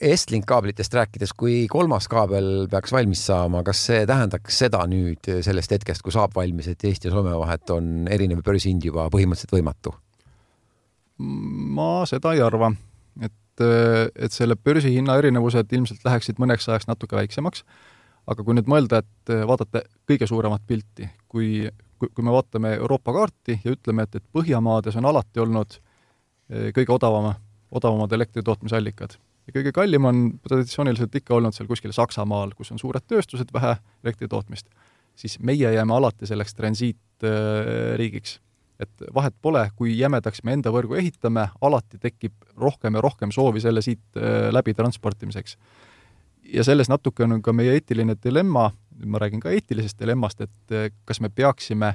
[0.00, 5.74] Estlink kaablitest rääkides, kui kolmas kaabel peaks valmis saama, kas see tähendaks seda nüüd sellest
[5.74, 9.94] hetkest, kui saab valmis, et Eesti ja Soome vahet on erinev börsihind juba põhimõtteliselt võimatu?
[11.22, 12.72] ma seda ei arva,
[13.22, 17.62] et, et selle börsihinna erinevused ilmselt läheksid mõneks ajaks natuke väiksemaks,
[18.32, 21.68] aga kui nüüd mõelda, et vaadata kõige suuremat pilti, kui,
[22.00, 26.72] kui, kui me vaatame Euroopa kaarti ja ütleme, et, et Põhjamaades on alati olnud eh,
[26.74, 27.36] kõige odavama,
[27.70, 33.04] odavamad elektritootmisallikad ja kõige kallim on traditsiooniliselt ikka olnud seal kuskil Saksamaal, kus on suured
[33.08, 34.68] tööstused, vähe elektritootmist,
[35.18, 38.38] siis meie jääme alati selleks transiitriigiks
[38.82, 43.62] et vahet pole, kui jämedaks me enda võrgu ehitame, alati tekib rohkem ja rohkem soovi
[43.62, 45.56] selle siit äh, läbi transportimiseks.
[46.52, 48.70] ja selles natuke on ka meie eetiline dilemma,
[49.04, 51.94] ma räägin ka eetilisest dilemmast, et äh, kas me peaksime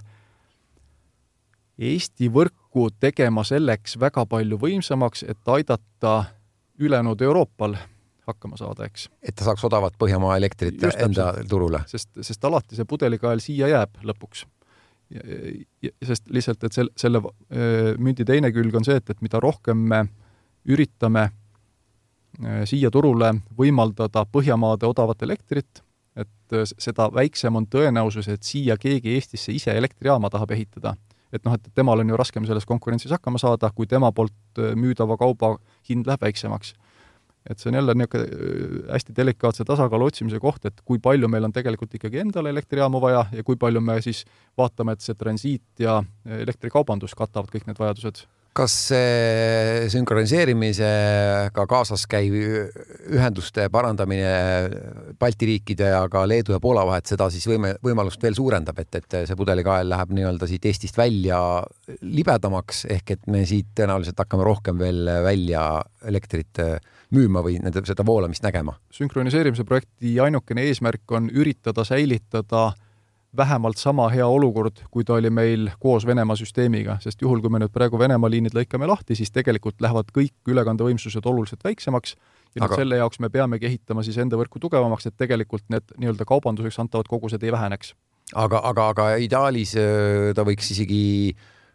[1.77, 6.13] Eesti võrku tegema selleks väga palju võimsamaks, et aidata
[6.79, 7.75] ülejäänud Euroopal
[8.27, 9.09] hakkama saada, eks.
[9.21, 11.49] et ta saaks odavat Põhjamaa elektrit Just enda täpselt.
[11.49, 11.81] turule.
[11.87, 14.45] sest, sest alati see pudelikael siia jääb lõpuks
[16.03, 17.21] sest lihtsalt, et sel-, selle
[17.99, 20.03] mündi teine külg on see, et, et mida rohkem me
[20.67, 21.29] üritame
[22.67, 25.81] siia turule võimaldada Põhjamaade odavat elektrit,
[26.17, 30.95] et seda väiksem on tõenäosus, et siia keegi Eestisse ise elektrijaama tahab ehitada.
[31.31, 35.17] et noh, et temal on ju raskem selles konkurentsis hakkama saada, kui tema poolt müüdava
[35.17, 35.57] kauba
[35.89, 36.73] hind läheb väiksemaks.
[37.47, 41.47] Et see on jälle niisugune äh, hästi delikaatse tasakaalu otsimise koht, et kui palju meil
[41.47, 44.25] on tegelikult ikkagi endale elektrijaamu vaja ja kui palju me siis
[44.59, 48.25] vaatame, et see transiit ja elektrikaubandus katavad kõik need vajadused
[48.57, 54.31] kas see sünkroniseerimisega kaasas käiv ühenduste parandamine
[55.19, 58.99] Balti riikide ja ka Leedu ja Poola vahet seda siis võime, võimalust veel suurendab, et,
[59.01, 61.39] et see pudelikael läheb nii-öelda siit Eestist välja
[62.01, 65.67] libedamaks ehk et me siit tõenäoliselt hakkame rohkem veel välja
[66.07, 66.63] elektrit
[67.13, 68.77] müüma või nende, seda voolamist nägema?
[68.93, 72.71] sünkroniseerimise projekti ainukene eesmärk on üritada säilitada
[73.37, 77.59] vähemalt sama hea olukord, kui ta oli meil koos Venemaa süsteemiga, sest juhul, kui me
[77.61, 82.15] nüüd praegu Venemaa liinid lõikame lahti, siis tegelikult lähevad kõik ülekandevõimsused oluliselt väiksemaks
[82.55, 82.79] ja Aga...
[82.79, 87.09] selle jaoks me peamegi ehitama siis enda võrku tugevamaks, et tegelikult need nii-öelda kaubanduseks antavad
[87.11, 87.93] kogused ei väheneks.
[88.35, 91.03] aga, aga, aga ideaalis äh, ta võiks isegi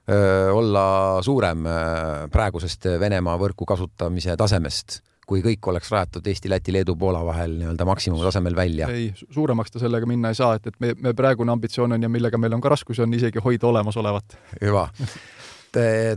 [0.08, 6.50] öö, äh, olla suurem äh, praegusest Venemaa võrku kasutamise tasemest kui kõik oleks rajatud Eesti,
[6.52, 8.90] Läti, Leedu, Poola vahel nii-öelda maksimumtasemel välja?
[8.92, 12.10] ei, suuremaks ta sellega minna ei saa, et, et me, me praegune ambitsioon on ja
[12.12, 14.36] millega meil on ka raskusi, on isegi hoida olemasolevat.
[14.60, 14.88] hüva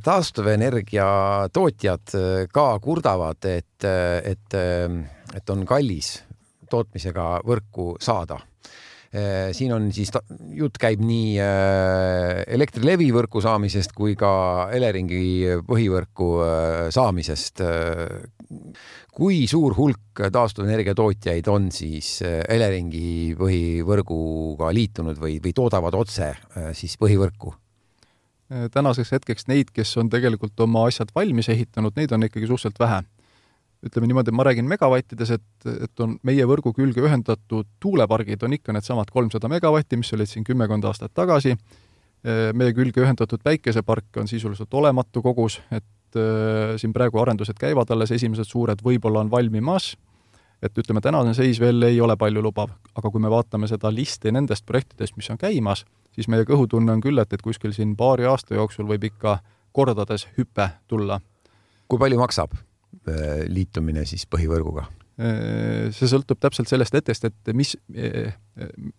[0.03, 1.05] taastuvenergia
[1.55, 2.11] tootjad
[2.51, 3.87] ka kurdavad, et,
[4.27, 4.57] et,
[5.39, 6.17] et on kallis
[6.69, 8.41] tootmisega võrku saada
[9.55, 10.09] siin on siis,
[10.57, 11.37] jutt käib nii
[12.55, 14.31] Elektrilevi võrku saamisest kui ka
[14.75, 16.29] Eleringi põhivõrku
[16.91, 17.63] saamisest
[19.15, 26.33] kui suur hulk taastuvenergia tootjaid on siis äh, Eleringi põhivõrguga liitunud või, või toodavad otse
[26.33, 27.53] äh, siis põhivõrku?
[28.51, 32.81] Äh, tänaseks hetkeks neid, kes on tegelikult oma asjad valmis ehitanud, neid on ikkagi suhteliselt
[32.83, 33.01] vähe.
[33.85, 38.73] Ütleme niimoodi, ma räägin megavattides, et, et on meie võrgu külge ühendatud tuulepargid on ikka
[38.73, 41.55] needsamad kolmsada megavatti, mis olid siin kümmekond aastat tagasi,
[42.57, 46.19] meie külge ühendatud päikeseparke on sisuliselt olematu kogus, et
[46.81, 49.93] siin praegu arendused käivad alles, esimesed suured võib-olla on valmimas,
[50.63, 54.65] et ütleme, tänane seis veel ei ole paljulubav, aga kui me vaatame seda listi nendest
[54.65, 55.83] projektidest, mis on käimas,
[56.15, 59.39] siis meie kõhutunne on küll, et, et kuskil siin paari aasta jooksul võib ikka
[59.75, 61.19] kordades hüpe tulla.
[61.87, 62.55] kui palju maksab
[63.51, 64.87] liitumine siis põhivõrguga?
[65.15, 68.33] Äh, see sõltub täpselt sellest hetkest, et mis, äh,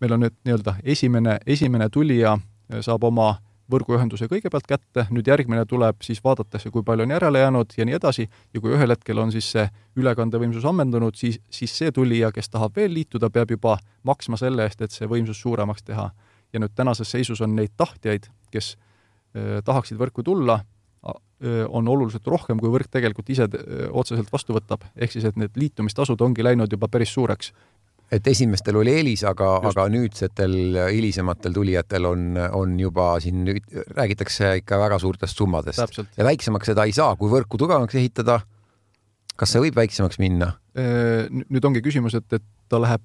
[0.01, 2.37] meil on nüüd nii-öelda esimene, esimene tulija
[2.83, 3.35] saab oma
[3.71, 7.97] võrguühenduse kõigepealt kätte, nüüd järgmine tuleb, siis vaadatakse, kui palju on järele jäänud ja nii
[7.99, 9.65] edasi, ja kui ühel hetkel on siis see
[9.99, 14.81] ülekandevõimsus ammendunud, siis, siis see tulija, kes tahab veel liituda, peab juba maksma selle eest,
[14.81, 16.09] et see võimsus suuremaks teha.
[16.53, 18.77] ja nüüd tänases seisus on neid tahtjaid, kes
[19.35, 20.61] äh, tahaksid võrku tulla,
[21.69, 23.45] on oluliselt rohkem, kui võrk tegelikult ise
[23.91, 24.87] otseselt vastu võtab.
[24.95, 27.51] ehk siis, et need liitumistasud ongi läinud juba päris suureks
[28.11, 30.53] et esimestel oli eelis, aga, aga nüüdsetel
[30.93, 33.43] hilisematel tulijatel on, on juba siin
[33.97, 35.99] räägitakse ikka väga suurtest summadest.
[36.17, 38.39] ja väiksemaks seda ei saa, kui võrku tugevamaks ehitada.
[39.35, 40.53] kas see võib väiksemaks minna?
[40.77, 43.03] nüüd ongi küsimus, et, et ta läheb,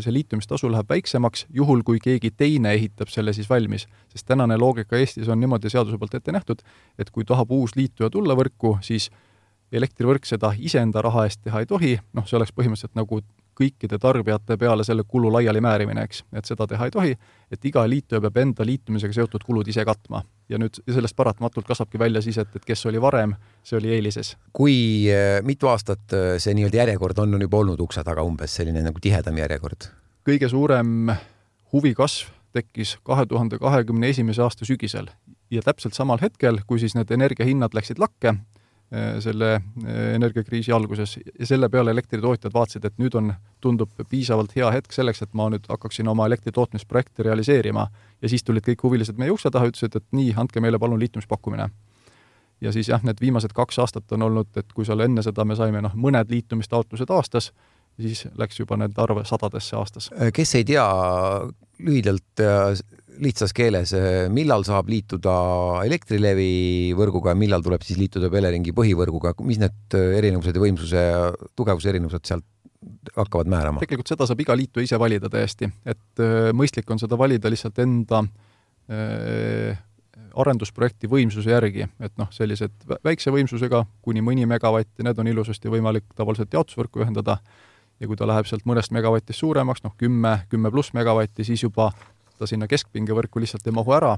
[0.00, 3.86] see liitumistasu läheb väiksemaks, juhul kui keegi teine ehitab selle siis valmis.
[4.08, 6.62] sest tänane loogika Eestis on niimoodi seaduse poolt ette nähtud,
[6.98, 9.10] et kui tahab uus liituja tulla võrku, siis
[9.72, 13.22] elektrivõrk seda iseenda raha eest teha ei tohi, noh, see oleks põhimõtteliselt nagu
[13.58, 17.16] kõikide tarbijate peale selle kulu laialimäärimine, eks, et seda teha ei tohi,
[17.52, 20.22] et iga liituja peab enda liitumisega seotud kulud ise katma.
[20.48, 23.34] ja nüüd sellest paratamatult kasvabki välja siis, et, et kes oli varem,
[23.64, 24.36] see oli eelises.
[24.52, 28.54] kui äh, mitu aastat äh, see nii-öelda järjekord on, on juba olnud ukse taga umbes
[28.56, 29.90] selline nagu tihedam järjekord?
[30.28, 31.12] kõige suurem
[31.72, 35.08] huvi kasv tekkis kahe tuhande kahekümne esimese aasta sügisel
[35.50, 38.34] ja täpselt samal hetkel, kui siis need energiahinnad läksid lakke,
[39.20, 43.30] selle äh, energiakriisi alguses ja selle peale elektritootjad vaatasid, et nüüd on,
[43.64, 47.86] tundub piisavalt hea hetk selleks, et ma nüüd hakkaksin oma elektritootmisprojekti realiseerima.
[48.22, 51.70] ja siis tulid kõik huvilised meie ukse taha, ütlesid, et nii, andke meile palun liitumispakkumine.
[52.60, 55.56] ja siis jah, need viimased kaks aastat on olnud, et kui seal enne seda me
[55.56, 57.52] saime noh, mõned liitumistaotlused aastas,
[58.00, 60.10] siis läks juba nende arv sadadesse aastas.
[60.34, 60.84] kes ei tea,
[61.80, 62.44] lühidalt
[63.20, 65.34] lihtsas keeles, eh, millal saab liituda
[65.86, 71.04] Elektrilevi võrguga ja millal tuleb siis liituda Eleringi põhivõrguga, mis need eh, erinevused ja võimsuse
[71.58, 72.48] tugevuse erinevused sealt
[73.16, 73.82] hakkavad määrama?
[73.82, 77.82] tegelikult seda saab iga liituja ise valida täiesti, et eh, mõistlik on seda valida lihtsalt
[77.84, 78.24] enda
[80.42, 82.74] arendusprojekti võimsuse järgi, et noh, sellised
[83.06, 87.38] väikse võimsusega kuni mõni megavatt ja need on ilusasti võimalik tavaliselt jaotusvõrku ühendada.
[88.02, 91.92] Ja kui ta läheb sealt mõnest megavatist suuremaks, noh kümme, kümme pluss megavatti, siis juba
[92.38, 94.12] ta sinna keskpingevõrku lihtsalt ei mahu ära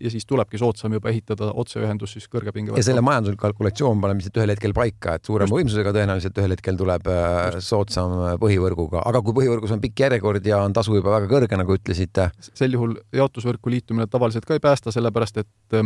[0.00, 2.80] ja siis tulebki soodsam juba ehitada otseühendus siis kõrgepingevõrku.
[2.80, 6.80] ja selle majanduslik kalkulatsioon paneb lihtsalt ühel hetkel paika, et suurema võimsusega tõenäoliselt ühel hetkel
[6.80, 7.68] tuleb äh, Just.
[7.70, 11.78] soodsam põhivõrguga, aga kui põhivõrgus on pikk järjekord ja on tasu juba väga kõrge, nagu
[11.78, 12.30] ütlesite?
[12.52, 15.80] sel juhul jaotusvõrku liitumine tavaliselt ka ei päästa, sellepärast et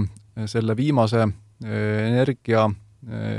[0.48, 1.26] selle viimase
[1.64, 2.87] energia Äh,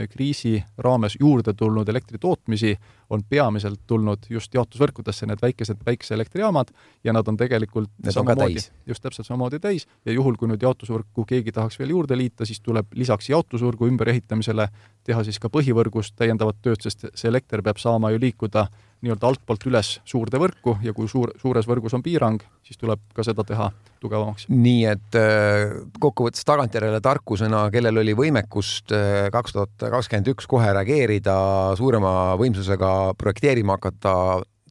[0.09, 2.77] kriisi raames juurde tulnud elektritootmisi
[3.09, 6.71] on peamiselt tulnud just jaotusvõrkudesse, need väikesed päikeseelektrijaamad,
[7.03, 9.87] ja nad on tegelikult need samamoodi, just täpselt samamoodi täis.
[10.05, 14.69] Ja juhul, kui nüüd jaotusvõrku keegi tahaks veel juurde liita, siis tuleb lisaks jaotusvõrgu ümberehitamisele
[15.03, 18.67] teha siis ka põhivõrgus täiendavat tööd, sest see elekter peab saama ju liikuda
[19.05, 23.23] nii-öelda altpoolt üles suurde võrku ja kui suur, suures võrgus on piirang, siis tuleb ka
[23.25, 23.69] seda teha
[24.01, 24.47] tugevamaks.
[24.51, 30.71] nii et äh, kokkuvõttes tagantjärele tarkusena, kellel oli võimekust äh, kaks tuhat kakskümmend üks kohe
[30.75, 31.35] reageerida,
[31.79, 34.15] suurema võimsusega projekteerima hakata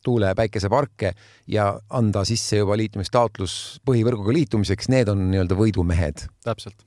[0.04, 1.14] tuule- ja päikeseparke
[1.50, 6.28] ja anda sisse juba liitumistaotlus põhivõrguga liitumiseks, need on nii-öelda võidumehed.
[6.44, 6.84] täpselt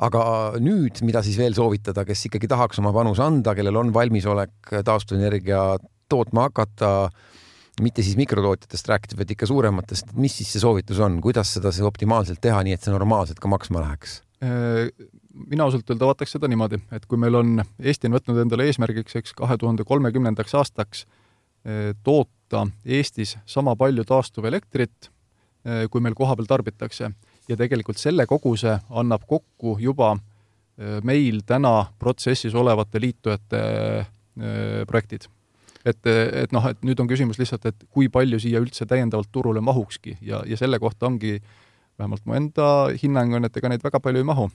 [0.00, 0.22] aga
[0.62, 5.76] nüüd, mida siis veel soovitada, kes ikkagi tahaks oma panuse anda, kellel on valmisolek taastuvenergia
[6.10, 7.10] tootma hakata,
[7.80, 11.86] mitte siis mikrotootjatest rääkides, vaid ikka suurematest, mis siis see soovitus on, kuidas seda siis
[11.86, 14.20] optimaalselt teha, nii et see normaalselt ka maksma läheks?
[14.44, 14.88] Äh,
[15.50, 19.16] mina ausalt öelda vaataks seda niimoodi, et kui meil on, Eesti on võtnud endale eesmärgiks,
[19.20, 25.10] eks, kahe tuhande kolmekümnendaks aastaks äh, toota Eestis sama palju taastuvelektrit,
[25.66, 27.12] äh, kui meil kohapeal tarbitakse.
[27.48, 30.12] ja tegelikult selle koguse annab kokku juba
[31.02, 33.62] meil täna protsessis olevate liitujate
[34.86, 35.26] projektid
[35.84, 39.62] et, et noh, et nüüd on küsimus lihtsalt, et kui palju siia üldse täiendavalt turule
[39.64, 40.18] mahukski.
[40.24, 41.38] Ja, ja selle kohta ongi,
[42.00, 42.66] vähemalt mu enda
[43.00, 44.50] hinnang on, et ega neid väga palju ei mahu.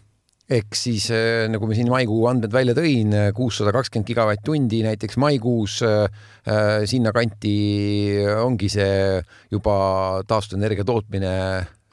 [0.45, 5.79] Ehk siis äh, nagu ma siin maikuu andmed välja tõin, kuussada kakskümmend gigavatt-tundi näiteks maikuus
[5.81, 6.05] äh,
[6.85, 7.55] sinnakanti
[8.43, 9.77] ongi see juba
[10.29, 11.31] taastuvenergia tootmine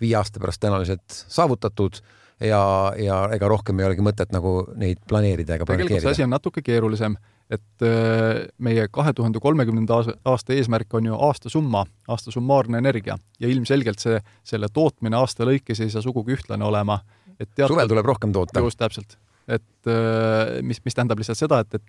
[0.02, 2.02] viie aasta pärast tõenäoliselt saavutatud.
[2.42, 2.60] Ja,
[2.98, 6.64] ja ega rohkem ei olegi mõtet nagu neid planeerida ega tegelikult see asi on natuke
[6.66, 7.14] keerulisem
[7.50, 14.02] et äh, meie kahe tuhande kolmekümnenda aasta eesmärk on ju aastasumma, aastasummaarne energia ja ilmselgelt
[14.02, 17.00] see, selle tootmine aasta lõikes ei saa sugugi ühtlane olema.
[17.38, 18.60] et teatud, suvel tuleb rohkem toota.
[18.60, 19.18] just täpselt,
[19.48, 21.82] et äh, mis, mis tähendab lihtsalt seda, et, et,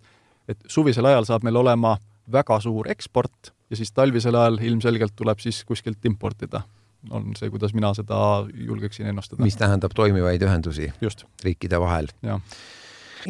[0.56, 1.98] et suvisel ajal saab meil olema
[2.32, 6.64] väga suur eksport ja siis talvisel ajal ilmselgelt tuleb siis kuskilt importida
[7.12, 8.18] on see, kuidas mina seda
[8.54, 9.44] julgeksin ennustada.
[9.44, 11.26] mis tähendab toimivaid ühendusi Just.
[11.44, 12.08] riikide vahel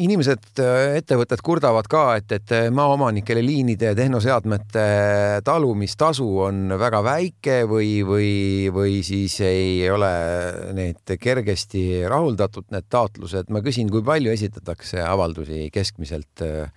[0.00, 4.86] inimesed, äh, ettevõtted kurdavad ka, et, et äh, maaomanikele liinide ja tehnoseadmete
[5.44, 8.32] talumistasu on väga väike või, või,
[8.74, 10.10] või siis ei ole
[10.76, 13.52] need kergesti rahuldatud, need taotlused.
[13.54, 16.72] ma küsin, kui palju esitatakse avaldusi keskmiselt äh,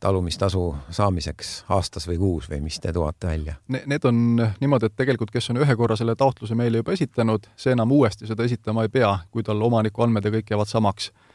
[0.00, 0.64] talumistasu
[0.94, 3.82] saamiseks aastas või kuus või mis te toote välja ne,?
[3.86, 4.20] Need on
[4.60, 8.28] niimoodi, et tegelikult, kes on ühe korra selle taotluse meile juba esitanud, see enam uuesti
[8.28, 11.27] seda esitama ei pea, kui tal omaniku andmed ja kõik jäävad samaks Äh,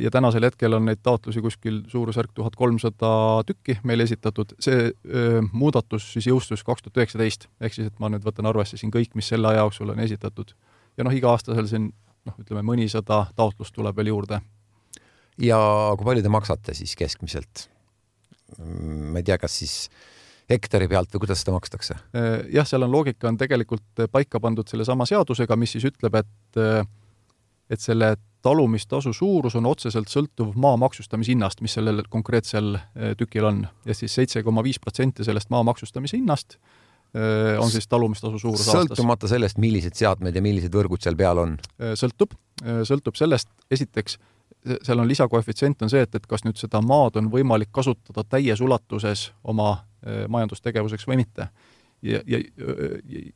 [0.00, 3.10] ja tänasel hetkel on neid taotlusi kuskil suurusjärk tuhat kolmsada
[3.46, 8.10] tükki meile esitatud, see öö, muudatus siis jõustus kaks tuhat üheksateist, ehk siis et ma
[8.12, 10.54] nüüd võtan arvesse siin kõik, mis selle aja jooksul on esitatud.
[10.96, 11.88] ja noh, iga-aastasel siin
[12.26, 14.40] noh, ütleme mõnisada taotlust tuleb veel juurde.
[15.42, 15.58] ja
[15.98, 17.66] kui palju te maksate siis keskmiselt?
[18.62, 19.88] ma ei tea, kas siis
[20.50, 21.98] hektari pealt või kuidas seda makstakse?
[22.54, 26.62] jah, seal on loogika on tegelikult paika pandud sellesama seadusega, mis siis ütleb, et
[27.70, 28.14] et selle
[28.46, 33.64] talumistasu suurus on otseselt sõltuv maa maksustamishinnast, mis sellel konkreetsel eh, tükil on.
[33.86, 38.68] ja siis seitse koma viis protsenti sellest maa maksustamise hinnast eh, on siis talumistasu suurus
[38.68, 38.92] aastas.
[38.92, 41.58] sõltumata sellest, millised seadmed ja millised võrgud seal peal on?
[41.80, 42.38] Eh, sõltub,
[42.86, 44.18] sõltub sellest, esiteks
[44.82, 48.62] seal on lisakoefitsient on see, et, et kas nüüd seda maad on võimalik kasutada täies
[48.62, 49.76] ulatuses oma
[50.30, 51.48] majandustegevuseks või mitte
[52.06, 52.40] ja, ja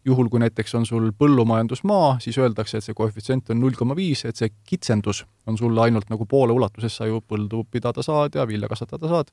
[0.05, 4.25] juhul, kui näiteks on sul põllumajandusmaa, siis öeldakse, et see koefitsient on null koma viis,
[4.29, 8.47] et see kitsendus on sulle ainult nagu poole ulatuses, sa ju põldu pidada saad ja
[8.49, 9.33] vilja kasvatada saad.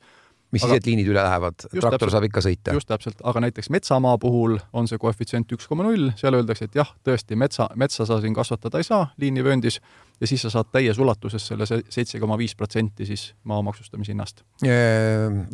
[0.52, 2.74] mis aga, siis, et liinid üle lähevad, traktor täpselt, saab ikka sõita?
[2.78, 6.78] just täpselt, aga näiteks metsamaa puhul on see koefitsient üks koma null, seal öeldakse, et
[6.80, 9.82] jah, tõesti, metsa, metsa sa siin kasvatada ei saa liinivööndis
[10.22, 14.46] ja siis sa saad täies ulatuses selle seitse koma viis protsenti siis maa maksustamishinnast.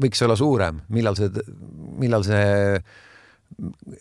[0.06, 1.32] võiks olla suurem, millal see,
[2.00, 2.46] millal see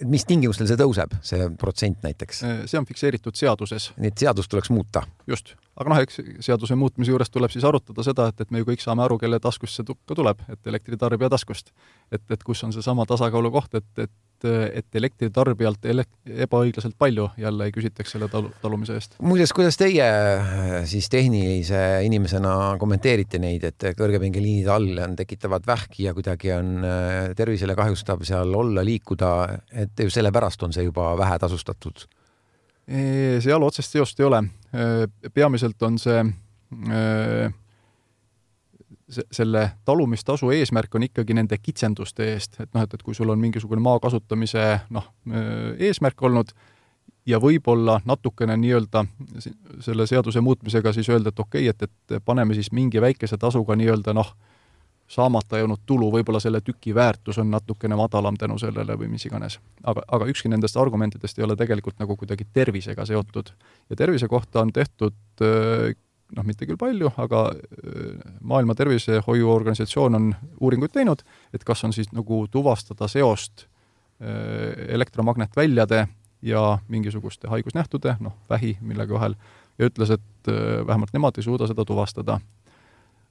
[0.09, 2.43] mis tingimustel see tõuseb, see protsent näiteks?
[2.71, 3.91] see on fikseeritud seaduses.
[4.01, 5.05] nii et seadust tuleks muuta?
[5.31, 8.69] just, aga noh, eks seaduse muutmise juures tuleb siis arutada seda, et, et me ju
[8.73, 11.73] kõik saame aru, kelle taskust see ka tuleb, et elektritarbija taskust.
[12.11, 14.13] et, et kus on seesama tasakaalu koht, et, et
[14.49, 16.07] et elektritarbijalt ele-,
[16.47, 19.19] ebaõiglaselt palju jälle ei küsitaks selle talu, talumise eest.
[19.23, 20.07] muuseas, kuidas teie
[20.89, 26.87] siis tehnilise inimesena kommenteerite neid, et kõrgepingeliinide all on, tekitavad vähki ja kuidagi on
[27.37, 29.31] tervisele kahjustav seal olla, liikuda,
[29.85, 32.07] et ju sellepärast on see juba vähe tasustatud
[33.41, 34.43] seal otsest seost ei ole.
[35.33, 36.23] peamiselt on see
[39.33, 43.41] selle talumistasu eesmärk on ikkagi nende kitsenduste eest, et noh, et, et kui sul on
[43.41, 45.09] mingisugune maa kasutamise noh,
[45.79, 46.55] eesmärk olnud
[47.27, 49.05] ja võib-olla natukene nii-öelda
[49.81, 53.77] selle seaduse muutmisega siis öelda, et okei okay,, et, et paneme siis mingi väikese tasuga
[53.79, 54.35] nii-öelda noh,
[55.13, 59.59] saamata jäänud tulu, võib-olla selle tüki väärtus on natukene madalam tänu sellele või mis iganes.
[59.85, 63.53] aga, aga ükski nendest argumentidest ei ole tegelikult nagu kuidagi tervisega seotud.
[63.91, 65.45] ja tervise kohta on tehtud
[66.37, 71.25] noh, mitte küll palju, aga äh, Maailma Tervisehoiuorganisatsioon on uuringuid teinud,
[71.55, 76.07] et kas on siis nagu tuvastada seost äh, elektromagnetväljade
[76.43, 79.37] ja mingisuguste haigusnähtude, noh, vähi millegi vahel,
[79.79, 82.41] ja ütles, et äh, vähemalt nemad ei suuda seda tuvastada.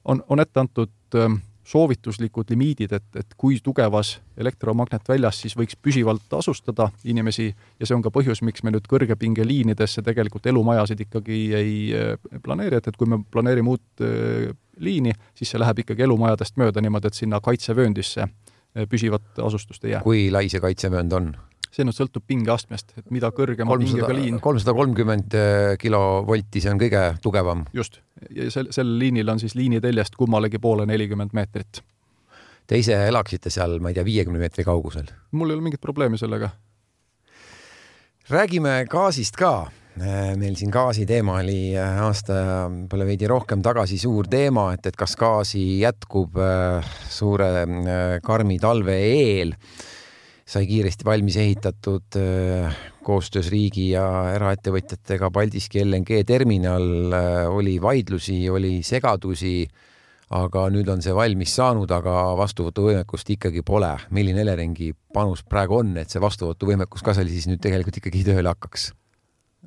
[0.04, 6.34] on, on ette antud äh, soovituslikud limiidid, et, et kui tugevas elektromagnetväljas siis võiks püsivalt
[6.34, 11.76] asustada inimesi ja see on ka põhjus, miks me nüüd kõrgepingeliinidesse tegelikult elumajasid ikkagi ei
[11.94, 14.50] eh, planeeri, et, et kui me planeerime uut äh,
[14.82, 19.94] liini, siis see läheb ikkagi elumajadest mööda niimoodi, et sinna kaitsevööndisse äh, püsivat asustust ei
[19.96, 20.02] jää.
[20.02, 21.32] kui lai see kaitsevöönd on?
[21.72, 24.38] See nüüd sõltub pingeastmest, et mida kõrgema 300, pingega liin.
[24.44, 27.64] kolmsada kolmkümmend eh, kilovolti, see on kõige tugevam.
[27.76, 31.82] just, ja sel, sel liinil on siis liiniteljest kummalegi poole nelikümmend meetrit.
[32.68, 35.08] Te ise elaksite seal, ma ei tea, viiekümne meetri kaugusel?
[35.32, 36.52] mul ei ole mingit probleemi sellega.
[38.28, 39.54] räägime gaasist ka
[39.96, 44.92] eh, meil siin gaasi teema oli eh, aasta, võib-olla veidi rohkem tagasi suur teema, et,
[44.92, 46.36] et kas gaasi jätkub
[47.08, 47.50] suure
[48.28, 49.56] karmi talve eel
[50.52, 56.84] sai kiiresti valmis ehitatud äh, koostöös riigi ja eraettevõtjatega Paldiski LNG terminal,
[57.16, 59.62] äh, oli vaidlusi, oli segadusi,
[60.32, 63.94] aga nüüd on see valmis saanud, aga vastuvõtuvõimekust ikkagi pole.
[64.10, 68.52] milline Eleringi panus praegu on, et see vastuvõtuvõimekus ka seal siis nüüd tegelikult ikkagi tööle
[68.52, 68.90] hakkaks?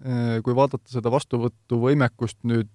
[0.05, 2.71] Äh, kui vaadata seda vastuvõtuvõimekust nüüd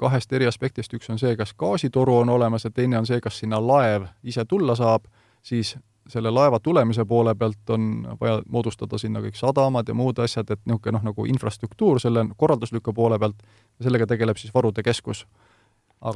[0.00, 3.42] kahest eri aspektist, üks on see, kas gaasitoru on olemas ja teine on see, kas
[3.42, 5.10] sinna laev ise tulla saab,
[5.44, 5.74] siis
[6.10, 7.86] selle laeva tulemise poole pealt on
[8.20, 12.94] vaja moodustada sinna kõik sadamad ja muud asjad, et niisugune noh, nagu infrastruktuur selle korraldusliku
[12.96, 13.40] poole pealt,
[13.82, 15.24] sellega tegeleb siis Varude Keskus.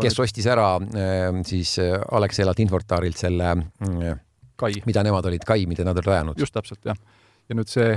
[0.01, 0.23] kes nüüd...
[0.25, 4.17] ostis ära äh, siis äh, Alexelalt Infortarilt selle äh,
[4.57, 6.41] kai, mida nemad olid, kai, mida nad olid rajanud?
[6.41, 6.97] just täpselt, jah.
[7.49, 7.95] ja nüüd see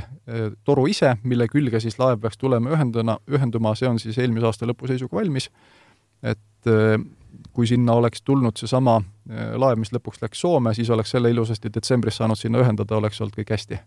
[0.68, 4.68] toru ise, mille külge siis laev peaks tulema ühenduna, ühenduma, see on siis eelmise aasta
[4.68, 5.50] lõpu seisuga valmis,
[6.24, 6.74] et
[7.54, 11.72] kui sinna oleks tulnud seesama äh, laev, mis lõpuks läks Soome, siis oleks selle ilusasti
[11.74, 13.80] detsembris saanud sinna ühendada, oleks olnud kõik hästi.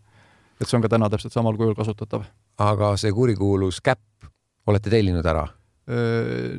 [0.60, 2.26] et see on ka täna täpselt samal kujul kasutatav.
[2.58, 4.28] aga see kurikuulus käpp
[4.66, 5.46] olete tellinud ära?
[5.90, 6.58] Äh,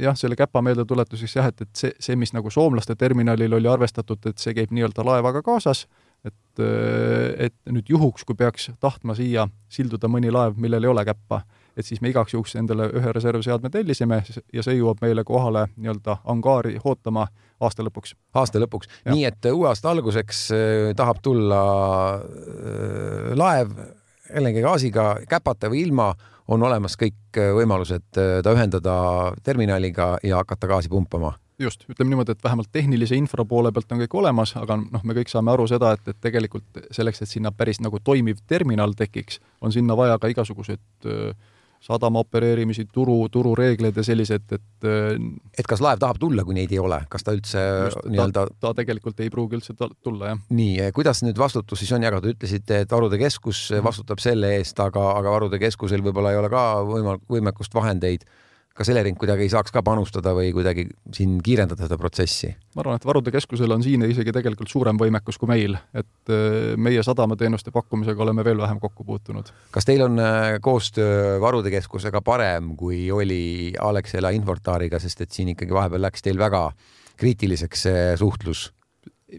[0.00, 4.22] jah, selle käpa meeldetuletuseks jah, et, et see, see, mis nagu soomlaste terminalil oli arvestatud,
[4.30, 5.86] et see käib nii-öelda laevaga kaasas,
[6.24, 11.04] et, äh, et nüüd juhuks, kui peaks tahtma siia silduda mõni laev, millel ei ole
[11.08, 11.42] käppa
[11.76, 16.20] et siis me igaks juhuks endale ühe reservseadme tellisime ja see jõuab meile kohale nii-öelda
[16.32, 17.26] angaari ootama
[17.60, 18.14] aasta lõpuks.
[18.34, 21.62] aasta lõpuks, nii et uue aasta alguseks äh, tahab tulla
[22.16, 23.74] äh, laev
[24.30, 26.12] LNG gaasiga käpata või ilma,
[26.50, 28.96] on olemas kõik äh, võimalused ta ühendada
[29.46, 31.34] terminaliga ja hakata gaasi pumpama.
[31.60, 35.16] Just, ütleme niimoodi, et vähemalt tehnilise infra poole pealt on kõik olemas, aga noh, me
[35.18, 39.42] kõik saame aru seda, et, et tegelikult selleks, et sinna päris nagu toimiv terminal tekiks,
[39.60, 41.34] on sinna vaja ka igasuguseid äh,
[41.80, 45.14] sadama opereerimisi, turu, turureegleid ja sellised, et äh,
[45.56, 47.62] et kas laev tahab tulla, kui neid ei ole, kas ta üldse
[48.04, 50.42] nii-öelda ta, ta tegelikult ei pruugi üldse tulla, jah.
[50.52, 53.86] nii, kuidas nüüd vastutus siis on jagatud, ütlesite, et Varude Keskus mhm.
[53.88, 58.28] vastutab selle eest, aga, aga Varude Keskusel võib-olla ei ole ka võimal-, võimekust, vahendeid
[58.76, 62.52] kas Elering kuidagi ei saaks ka panustada või kuidagi siin kiirendada seda protsessi?
[62.76, 66.72] ma arvan, et Varude Keskusel on siin isegi tegelikult suurem võimekus kui meil, et äh,
[66.80, 69.50] meie sadamateenuste pakkumisega oleme veel vähem kokku puutunud.
[69.74, 75.54] kas teil on äh, koostöö Varude Keskusega parem, kui oli Alexela Infortariga, sest et siin
[75.54, 76.68] ikkagi vahepeal läks teil väga
[77.20, 78.70] kriitiliseks see suhtlus?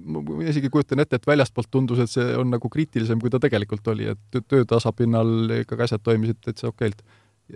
[0.07, 3.87] ma isegi kujutan ette, et väljastpoolt tundus, et see on nagu kriitilisem, kui ta tegelikult
[3.91, 7.01] oli, et töötasapinnal ikkagi asjad toimisid täitsa okeilt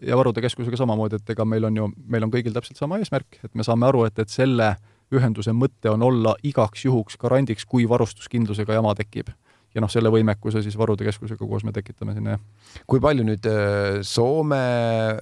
[0.01, 3.39] ja varude keskusega samamoodi, et ega meil on ju, meil on kõigil täpselt sama eesmärk,
[3.43, 4.73] et me saame aru, et, et selle
[5.13, 9.29] ühenduse mõte on olla igaks juhuks garandiks, kui varustuskindlusega jama tekib.
[9.75, 12.83] ja noh, selle võimekuse siis Varude Keskusega koos me tekitame sinna, jah.
[12.87, 14.59] kui palju nüüd äh, Soome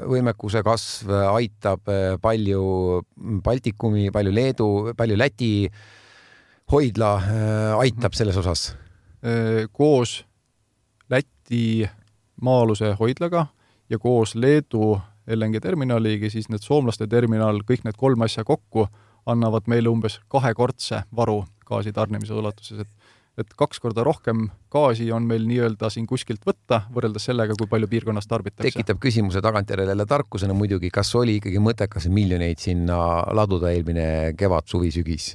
[0.06, 3.02] võimekuse kasv aitab, äh, palju
[3.44, 5.52] Baltikumi, palju Leedu, palju Läti
[6.72, 8.72] hoidla äh, aitab selles osas?
[9.72, 10.18] koos
[11.10, 11.88] Läti
[12.44, 13.46] maa-aluse hoidlaga
[13.94, 18.88] ja koos Leedu LNG terminaliga, siis need soomlaste terminal, kõik need kolm asja kokku
[19.30, 25.26] annavad meile umbes kahekordse varu gaasi tarnimise ulatuses, et et kaks korda rohkem gaasi on
[25.26, 28.70] meil nii-öelda siin kuskilt võtta, võrreldes sellega, kui palju piirkonnas tarbitakse.
[28.70, 32.98] tekitab küsimuse tagantjärele jälle tarkusena muidugi, kas oli ikkagi mõttekas miljoneid sinna
[33.34, 35.32] laduda eelmine kevad, suvi, sügis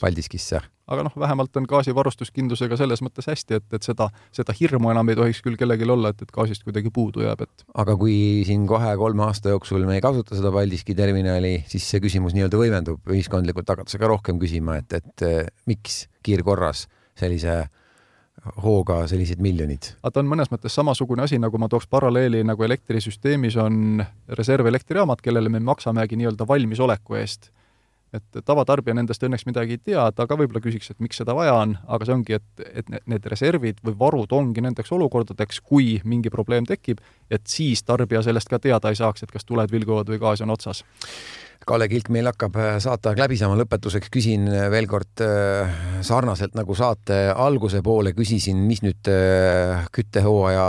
[0.00, 0.60] Paldiskisse?
[0.92, 5.16] aga noh, vähemalt on gaasivarustuskindlusega selles mõttes hästi, et, et seda, seda hirmu enam ei
[5.16, 8.16] tohiks küll kellelgi olla, et, et gaasist kuidagi puudu jääb, et aga kui
[8.48, 13.00] siin kahe-kolme aasta jooksul me ei kasuta seda Paldiski terminali, siis see küsimus nii-öelda võimendub,
[13.08, 17.62] ühiskondlikult hakatakse ka rohkem küsima, et, et miks kiirkorras sellise
[18.62, 19.94] hooga sellised miljonid.
[20.02, 25.22] aga ta on mõnes mõttes samasugune asi, nagu ma tooks paralleeli, nagu elektrisüsteemis on reservelektrijaamad,
[25.22, 27.52] kellele me maksamegi nii-öelda valmisoleku eest
[28.12, 31.54] et tavatarbija nendest õnneks midagi ei tea, ta ka võib-olla küsiks, et miks seda vaja
[31.56, 36.32] on, aga see ongi, et, et need reservid või varud ongi nendeks olukordadeks, kui mingi
[36.32, 37.00] probleem tekib,
[37.30, 40.52] et siis tarbija sellest ka teada ei saaks, et kas tuled vilguvad või gaas on
[40.52, 40.84] otsas
[41.66, 45.70] Kalle Kilk, meil hakkab äh, saateaeg läbi saama, lõpetuseks küsin äh, veel kord äh,
[46.02, 49.06] sarnaselt nagu saate alguse poole küsisin, mis nüüd
[49.94, 50.64] küttehooaja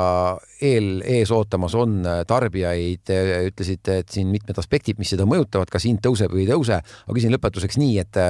[0.64, 1.96] eel ees ootamas on
[2.30, 3.10] tarbijaid,
[3.50, 7.18] ütlesite, et siin mitmed aspektid, mis seda mõjutavad, kas hind tõuseb või ei tõuse, aga
[7.18, 8.22] küsin lõpetuseks nii, et,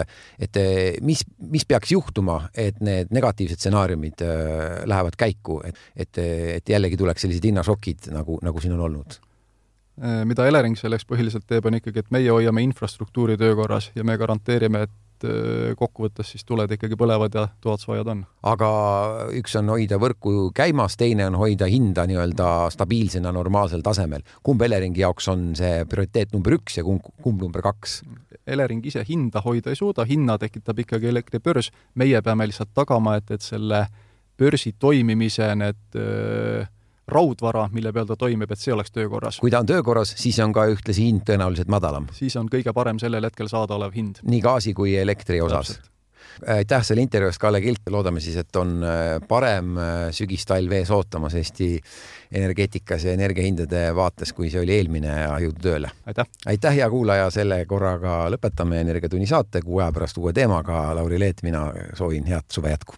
[0.47, 0.61] et
[1.05, 4.23] mis, mis peaks juhtuma, et need negatiivsed stsenaariumid
[4.89, 6.23] lähevad käiku, et, et,
[6.57, 9.21] et jällegi tuleks sellised hinnašokid, nagu, nagu siin on olnud
[10.01, 14.87] mida Elering selleks põhiliselt teeb, on ikkagi, et meie hoiame infrastruktuuri töökorras ja me garanteerime,
[14.87, 18.23] et äh, kokkuvõttes siis tuled ikkagi põlevad ja toad soojad on.
[18.49, 18.69] aga
[19.37, 24.25] üks on hoida võrku käimas, teine on hoida hinda nii-öelda stabiilsena normaalsel tasemel.
[24.43, 28.01] kumb Eleringi jaoks on see prioriteet number üks ja kumb, kumb number kaks?
[28.47, 33.29] Elering ise hinda hoida ei suuda, hinna tekitab ikkagi elektribörs, meie peame lihtsalt tagama, et,
[33.31, 33.85] et selle
[34.41, 36.71] börsi toimimise need öö, äh,
[37.07, 39.39] raudvara, mille peal ta toimib, et see oleks töökorras.
[39.43, 42.07] kui ta on töökorras, siis on ka ühtlasi hind tõenäoliselt madalam.
[42.15, 44.21] siis on kõige parem sellel hetkel saadaolev hind.
[44.23, 45.79] nii gaasi kui elektri osas.
[46.47, 50.91] aitäh selle intervjuu eest, Kalle Kilk, loodame siis, et on äh, parem äh, sügistalv ees
[50.91, 51.75] ootamas Eesti
[52.31, 55.91] energeetikas ja energiahindade vaates, kui see oli eelmine ja jõudu tööle.
[56.05, 56.31] aitäh!
[56.45, 61.43] aitäh, hea kuulaja, selle korraga lõpetame Energiatunni saate, kuu aja pärast uue teemaga, Lauri Leet,
[61.43, 61.67] mina
[61.99, 62.95] soovin head suve jätku!